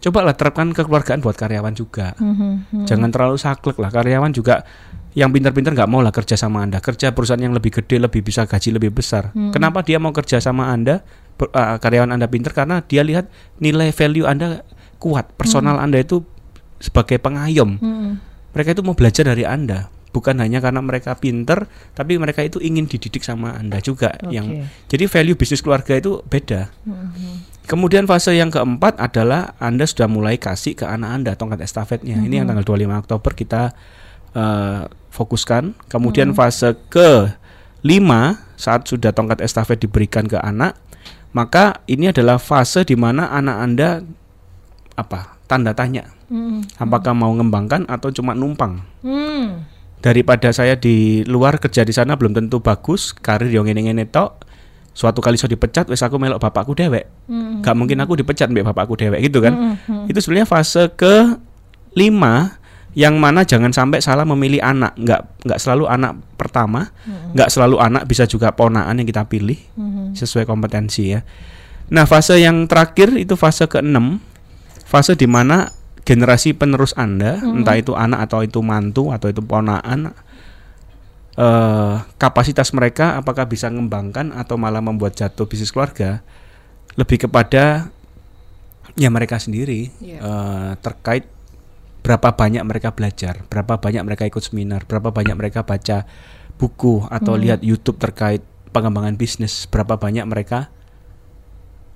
Cobalah 0.03 0.35
terapkan 0.35 0.75
kekeluargaan 0.75 1.23
buat 1.23 1.39
karyawan 1.39 1.73
juga. 1.79 2.19
Mhm. 2.19 2.85
Jangan 2.85 3.09
terlalu 3.15 3.39
saklek 3.39 3.79
lah. 3.79 3.95
Karyawan 3.95 4.35
juga 4.35 4.67
yang 5.15 5.31
pintar-pintar 5.31 5.75
nggak 5.75 5.91
mau 5.91 6.03
lah 6.03 6.11
kerja 6.11 6.35
sama 6.35 6.67
Anda. 6.67 6.83
Kerja 6.83 7.15
perusahaan 7.15 7.41
yang 7.41 7.55
lebih 7.55 7.79
gede, 7.79 8.03
lebih 8.03 8.27
bisa 8.27 8.45
gaji 8.45 8.75
lebih 8.75 8.91
besar. 8.91 9.31
Kenapa 9.55 9.87
dia 9.87 10.03
mau 10.03 10.11
kerja 10.11 10.43
sama 10.43 10.75
Anda? 10.75 11.07
Per- 11.39 11.55
uh, 11.55 11.79
karyawan 11.79 12.11
Anda 12.11 12.27
pintar 12.27 12.51
karena 12.51 12.83
dia 12.83 13.07
lihat 13.07 13.31
nilai 13.63 13.95
value 13.95 14.27
Anda 14.27 14.67
kuat. 14.99 15.39
Personal 15.39 15.79
Anda 15.79 16.03
itu 16.03 16.27
sebagai 16.83 17.23
pengayom. 17.23 17.79
Mm-mm. 17.79 18.13
Mereka 18.55 18.75
itu 18.75 18.83
mau 18.83 18.95
belajar 18.99 19.23
dari 19.27 19.47
Anda. 19.47 19.91
Bukan 20.09 20.41
hanya 20.41 20.65
karena 20.65 20.81
mereka 20.81 21.17
pinter, 21.21 21.69
tapi 21.93 22.17
mereka 22.17 22.41
itu 22.41 22.57
ingin 22.59 22.89
dididik 22.89 23.21
sama 23.21 23.55
Anda 23.55 23.79
juga. 23.85 24.17
Oke. 24.25 24.33
Yang 24.33 24.47
jadi 24.89 25.05
value 25.05 25.37
bisnis 25.37 25.61
keluarga 25.61 26.01
itu 26.01 26.25
beda. 26.25 26.73
Mhm. 26.89 27.61
Kemudian 27.69 28.09
fase 28.09 28.33
yang 28.33 28.49
keempat 28.49 28.97
adalah 28.97 29.53
Anda 29.61 29.85
sudah 29.85 30.09
mulai 30.09 30.41
kasih 30.41 30.73
ke 30.73 30.89
anak 30.89 31.11
Anda 31.13 31.33
tongkat 31.37 31.61
estafetnya. 31.61 32.17
Ini 32.17 32.41
yang 32.41 32.49
tanggal 32.49 32.65
25 32.65 32.97
Oktober 33.05 33.37
kita 33.37 33.77
eh, 34.33 34.89
fokuskan. 35.13 35.77
Kemudian 35.93 36.33
fase 36.33 36.73
ke 36.89 37.29
lima 37.85 38.41
saat 38.57 38.89
sudah 38.89 39.13
tongkat 39.13 39.45
estafet 39.45 39.85
diberikan 39.85 40.25
ke 40.25 40.41
anak, 40.41 40.81
maka 41.37 41.85
ini 41.85 42.09
adalah 42.09 42.41
fase 42.41 42.89
di 42.89 42.97
mana 42.97 43.29
anak 43.31 43.57
Anda 43.61 43.89
apa? 44.97 45.39
Tanda 45.45 45.77
tanya. 45.77 46.09
Mm-mm. 46.29 46.65
Apakah 46.77 47.17
mau 47.17 47.33
ngembangkan 47.33 47.89
atau 47.89 48.13
cuma 48.13 48.37
numpang? 48.37 48.85
Mm. 49.01 49.65
Daripada 49.99 50.55
saya 50.55 50.79
di 50.79 51.27
luar 51.27 51.59
kerja 51.59 51.83
di 51.83 51.91
sana 51.91 52.15
belum 52.15 52.31
tentu 52.31 52.63
bagus, 52.63 53.11
karir 53.11 53.51
yang 53.51 53.67
ngene-ngene 53.67 54.07
tok. 54.07 54.47
Suatu 54.95 55.23
kali 55.23 55.39
saya 55.39 55.55
dipecat, 55.55 55.87
wes 55.91 56.03
aku 56.03 56.19
melok 56.19 56.43
bapakku 56.43 56.75
dewek. 56.75 57.07
Mm. 57.31 57.63
Gak 57.63 57.75
mungkin 57.79 58.03
aku 58.03 58.19
dipecat 58.19 58.51
mbak 58.51 58.67
bapakku 58.75 58.99
dewek 58.99 59.23
gitu 59.27 59.39
kan. 59.43 59.79
Mm-mm. 59.79 60.11
Itu 60.11 60.19
sebenarnya 60.19 60.47
fase 60.47 60.91
ke 60.95 61.39
lima 61.95 62.59
yang 62.99 63.15
mana 63.23 63.47
jangan 63.47 63.71
sampai 63.71 64.03
salah 64.03 64.27
memilih 64.27 64.59
anak. 64.59 64.99
Nggak 64.99 65.47
nggak 65.47 65.59
selalu 65.63 65.87
anak 65.87 66.19
pertama, 66.35 66.91
nggak 67.31 67.47
selalu 67.47 67.79
anak 67.79 68.11
bisa 68.11 68.27
juga 68.27 68.51
ponaan 68.51 68.99
yang 68.99 69.07
kita 69.07 69.23
pilih 69.31 69.59
Mhm. 69.79 70.19
sesuai 70.19 70.47
kompetensi 70.47 71.15
ya. 71.15 71.23
Nah 71.95 72.03
fase 72.07 72.43
yang 72.43 72.67
terakhir 72.67 73.15
itu 73.15 73.39
fase 73.39 73.71
keenam, 73.71 74.19
fase 74.83 75.15
di 75.15 75.31
mana 75.31 75.71
generasi 76.07 76.55
penerus 76.55 76.95
anda, 76.95 77.39
entah 77.43 77.77
itu 77.79 77.95
anak 77.95 78.31
atau 78.31 78.43
itu 78.45 78.61
mantu 78.63 79.11
atau 79.11 79.31
itu 79.31 79.43
ponaan, 79.43 80.15
eh, 81.39 81.95
kapasitas 82.19 82.71
mereka 82.75 83.19
apakah 83.19 83.47
bisa 83.47 83.71
mengembangkan 83.71 84.35
atau 84.35 84.59
malah 84.59 84.83
membuat 84.83 85.15
jatuh 85.15 85.47
bisnis 85.47 85.71
keluarga, 85.71 86.23
lebih 86.99 87.29
kepada 87.29 87.91
ya 88.99 89.09
mereka 89.13 89.39
sendiri 89.39 89.95
Iya. 90.03 90.19
eh, 90.19 90.73
terkait 90.83 91.25
berapa 92.03 92.35
banyak 92.35 92.63
mereka 92.65 92.95
belajar, 92.97 93.45
berapa 93.47 93.77
banyak 93.79 94.03
mereka 94.03 94.25
ikut 94.25 94.41
seminar, 94.41 94.89
berapa 94.89 95.13
banyak 95.13 95.37
mereka 95.37 95.63
baca 95.63 96.09
buku 96.59 97.05
atau 97.07 97.39
lihat 97.39 97.61
YouTube 97.63 98.01
terkait 98.01 98.43
pengembangan 98.73 99.15
bisnis, 99.15 99.69
berapa 99.71 99.95
banyak 100.01 100.25
mereka 100.27 100.73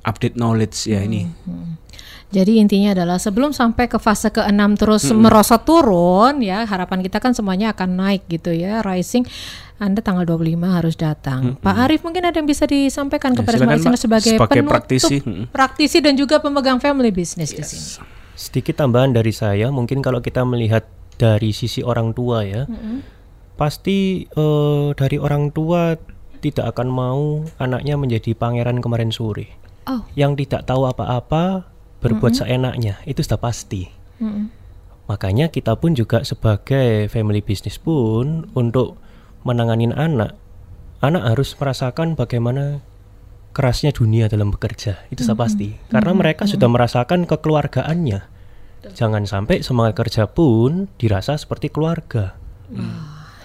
update 0.04 0.36
knowledge 0.36 0.86
ya 0.86 1.00
ini. 1.02 1.30
Jadi 2.32 2.64
intinya 2.64 2.96
adalah 2.96 3.20
sebelum 3.20 3.52
sampai 3.52 3.92
ke 3.92 4.00
fase 4.00 4.32
ke-6 4.32 4.62
terus 4.80 5.04
merosot 5.12 5.60
turun 5.68 6.40
ya, 6.40 6.64
harapan 6.64 7.04
kita 7.04 7.20
kan 7.20 7.36
semuanya 7.36 7.76
akan 7.76 7.92
naik 7.92 8.24
gitu 8.26 8.56
ya, 8.56 8.80
rising. 8.80 9.28
Anda 9.76 10.00
tanggal 10.00 10.24
25 10.24 10.56
harus 10.64 10.96
datang. 10.96 11.60
Pak 11.60 11.76
Arief 11.76 12.00
mungkin 12.06 12.24
ada 12.24 12.38
yang 12.40 12.48
bisa 12.48 12.64
disampaikan 12.64 13.36
Ya, 13.36 13.44
kepada 13.44 13.56
semua 13.60 13.76
listener 13.76 14.00
sebagai, 14.00 14.32
Sebagai 14.38 14.62
penutup 14.64 14.72
praktisi. 14.72 15.16
Praktisi 15.52 15.98
dan 16.00 16.14
juga 16.16 16.40
pemegang 16.40 16.80
family 16.80 17.12
business 17.12 17.52
di 17.52 17.60
sini. 17.60 18.00
Sedikit 18.32 18.80
tambahan 18.80 19.12
dari 19.12 19.34
saya, 19.34 19.68
mungkin 19.68 20.00
kalau 20.00 20.24
kita 20.24 20.40
melihat 20.48 20.88
dari 21.20 21.52
sisi 21.52 21.84
orang 21.84 22.16
tua 22.16 22.46
ya, 22.48 22.64
pasti 23.58 24.24
eh, 24.24 24.88
dari 24.96 25.20
orang 25.20 25.52
tua 25.52 25.92
tidak 26.40 26.74
akan 26.74 26.88
mau 26.88 27.22
anaknya 27.60 27.94
menjadi 27.94 28.34
pangeran 28.34 28.80
kemarin 28.80 29.12
sore, 29.12 29.52
Oh. 29.82 30.06
yang 30.14 30.38
tidak 30.38 30.62
tahu 30.62 30.86
apa-apa 30.86 31.71
berbuat 32.02 32.34
seenaknya, 32.34 32.98
itu 33.06 33.22
sudah 33.22 33.38
pasti. 33.38 33.86
Mm-mm. 34.18 34.50
Makanya 35.06 35.48
kita 35.54 35.78
pun 35.78 35.94
juga 35.94 36.26
sebagai 36.26 37.06
family 37.06 37.42
business 37.42 37.78
pun 37.78 38.50
untuk 38.58 38.98
menanganin 39.46 39.94
anak, 39.94 40.34
anak 41.02 41.22
harus 41.34 41.54
merasakan 41.58 42.14
bagaimana 42.18 42.82
kerasnya 43.52 43.92
dunia 43.92 44.26
dalam 44.26 44.50
bekerja. 44.50 45.04
Itu 45.12 45.22
sudah 45.22 45.38
pasti. 45.38 45.76
Karena 45.92 46.12
mereka 46.16 46.48
sudah 46.48 46.66
merasakan 46.66 47.28
kekeluargaannya. 47.28 48.20
Jangan 48.82 49.22
sampai 49.28 49.62
semangat 49.62 49.94
kerja 49.94 50.26
pun 50.26 50.90
dirasa 50.98 51.38
seperti 51.38 51.70
keluarga. 51.70 52.34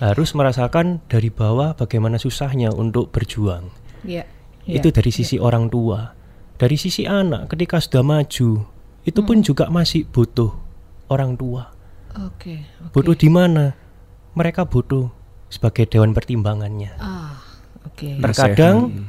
Harus 0.02 0.34
merasakan 0.34 1.02
dari 1.10 1.30
bawah 1.30 1.78
bagaimana 1.78 2.18
susahnya 2.18 2.74
untuk 2.74 3.14
berjuang. 3.14 3.70
Iya. 4.06 4.26
Itu 4.66 4.90
dari 4.94 5.12
sisi 5.14 5.38
orang 5.38 5.70
tua. 5.70 6.17
Dari 6.58 6.74
sisi 6.74 7.06
anak 7.06 7.54
ketika 7.54 7.78
sudah 7.78 8.02
maju, 8.02 8.66
itu 9.06 9.20
pun 9.22 9.38
juga 9.46 9.70
masih 9.70 10.10
butuh 10.10 10.52
orang 11.08 11.38
tua. 11.38 11.70
Oke. 12.18 12.66
oke. 12.82 12.94
Butuh 12.98 13.14
di 13.14 13.30
mana? 13.30 13.78
Mereka 14.34 14.66
butuh 14.66 15.14
sebagai 15.54 15.86
dewan 15.86 16.18
pertimbangannya. 16.18 16.98
Ah, 16.98 17.38
oke. 17.86 18.18
Terkadang 18.18 19.06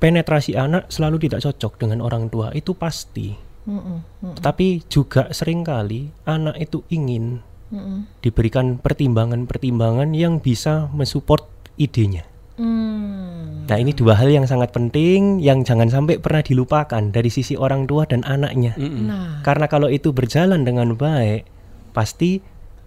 penetrasi 0.00 0.56
anak 0.56 0.88
selalu 0.88 1.28
tidak 1.28 1.44
cocok 1.44 1.72
dengan 1.76 2.00
orang 2.00 2.32
tua, 2.32 2.52
itu 2.56 2.72
pasti. 2.72 3.36
Mm-mm, 3.66 3.98
mm, 4.22 4.34
Tetapi 4.38 4.86
juga 4.86 5.28
sering 5.34 5.66
kali 5.66 6.14
anak 6.22 6.54
itu 6.56 6.86
ingin 6.86 7.42
mm-mm. 7.74 8.06
diberikan 8.22 8.78
pertimbangan-pertimbangan 8.78 10.14
yang 10.14 10.38
bisa 10.38 10.86
mensupport 10.94 11.44
idenya. 11.76 12.22
Mm. 12.56 13.35
Nah, 13.66 13.76
ini 13.82 13.90
dua 13.90 14.14
hal 14.14 14.30
yang 14.30 14.46
sangat 14.46 14.70
penting 14.70 15.42
yang 15.42 15.66
jangan 15.66 15.90
sampai 15.90 16.22
pernah 16.22 16.38
dilupakan 16.38 17.02
dari 17.10 17.30
sisi 17.34 17.58
orang 17.58 17.90
tua 17.90 18.06
dan 18.06 18.22
anaknya. 18.22 18.78
Mm-mm. 18.78 19.10
Nah, 19.10 19.42
Karena 19.42 19.66
kalau 19.66 19.90
itu 19.90 20.14
berjalan 20.14 20.62
dengan 20.62 20.94
baik, 20.94 21.42
pasti 21.90 22.38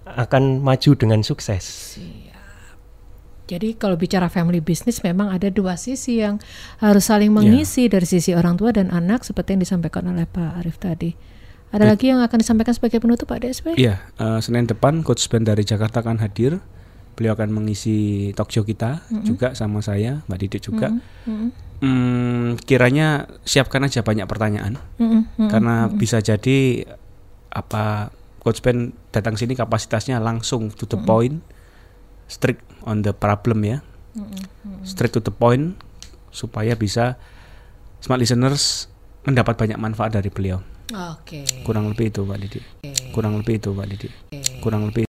akan 0.08 0.64
maju 0.64 0.92
dengan 0.96 1.20
sukses. 1.22 1.98
Jadi 3.50 3.74
kalau 3.82 3.98
bicara 3.98 4.30
family 4.30 4.62
business 4.62 5.02
memang 5.02 5.34
ada 5.34 5.50
dua 5.50 5.74
sisi 5.74 6.22
yang 6.22 6.38
harus 6.78 7.10
saling 7.10 7.34
mengisi 7.34 7.90
dari 7.90 8.06
sisi 8.06 8.38
orang 8.38 8.62
tua 8.62 8.70
dan 8.70 8.94
anak 8.94 9.26
seperti 9.26 9.58
yang 9.58 9.62
disampaikan 9.66 10.06
oleh 10.06 10.30
Pak 10.30 10.62
Arief 10.62 10.78
tadi. 10.78 11.18
Ada 11.70 11.86
lagi 11.86 12.10
yang 12.14 12.22
akan 12.22 12.38
disampaikan 12.42 12.74
sebagai 12.78 13.02
penutup 13.02 13.30
Pak 13.30 13.46
DSP? 13.46 13.78
Iya, 13.78 14.02
eh, 14.22 14.40
Senin 14.42 14.66
depan 14.70 15.02
Coach 15.02 15.26
Ben 15.30 15.46
dari 15.46 15.66
Jakarta 15.66 16.02
akan 16.02 16.22
hadir. 16.22 16.62
Beliau 17.20 17.36
akan 17.36 17.52
mengisi 17.52 18.32
talk 18.32 18.48
show 18.48 18.64
kita 18.64 19.04
juga 19.28 19.52
sama 19.52 19.84
saya, 19.84 20.24
Mbak 20.32 20.40
Didik 20.40 20.64
juga. 20.64 20.88
Mm-mm. 21.28 21.52
Hmm, 21.84 22.56
kiranya 22.64 23.28
siapkan 23.48 23.84
aja 23.88 24.04
banyak 24.04 24.28
pertanyaan 24.28 24.76
Mm-mm, 25.00 25.28
mm-mm. 25.32 25.48
karena 25.48 25.88
bisa 25.88 26.20
jadi 26.20 26.84
apa 27.48 28.12
Coach 28.40 28.60
Ben 28.60 28.96
datang 29.12 29.40
sini 29.40 29.56
kapasitasnya 29.56 30.20
langsung 30.20 30.72
to 30.72 30.88
the 30.88 31.00
point, 31.00 31.44
strict 32.32 32.64
on 32.88 33.04
the 33.04 33.12
problem 33.12 33.64
ya, 33.68 33.84
straight 34.88 35.12
to 35.12 35.20
the 35.20 35.32
point 35.32 35.76
supaya 36.32 36.76
bisa 36.76 37.20
smart 38.00 38.20
listeners 38.24 38.88
mendapat 39.28 39.60
banyak 39.60 39.76
manfaat 39.76 40.16
dari 40.16 40.32
beliau. 40.32 40.64
Oke. 40.90 41.46
Kurang 41.68 41.92
lebih 41.92 42.10
itu 42.10 42.26
Pak 42.26 42.38
Didi. 42.42 42.60
Oke. 42.60 42.92
Kurang 43.14 43.38
lebih 43.38 43.62
itu 43.62 43.70
Pak 43.76 43.86
Didi. 43.86 44.08
Oke. 44.10 44.40
Kurang 44.64 44.82
lebih 44.90 45.04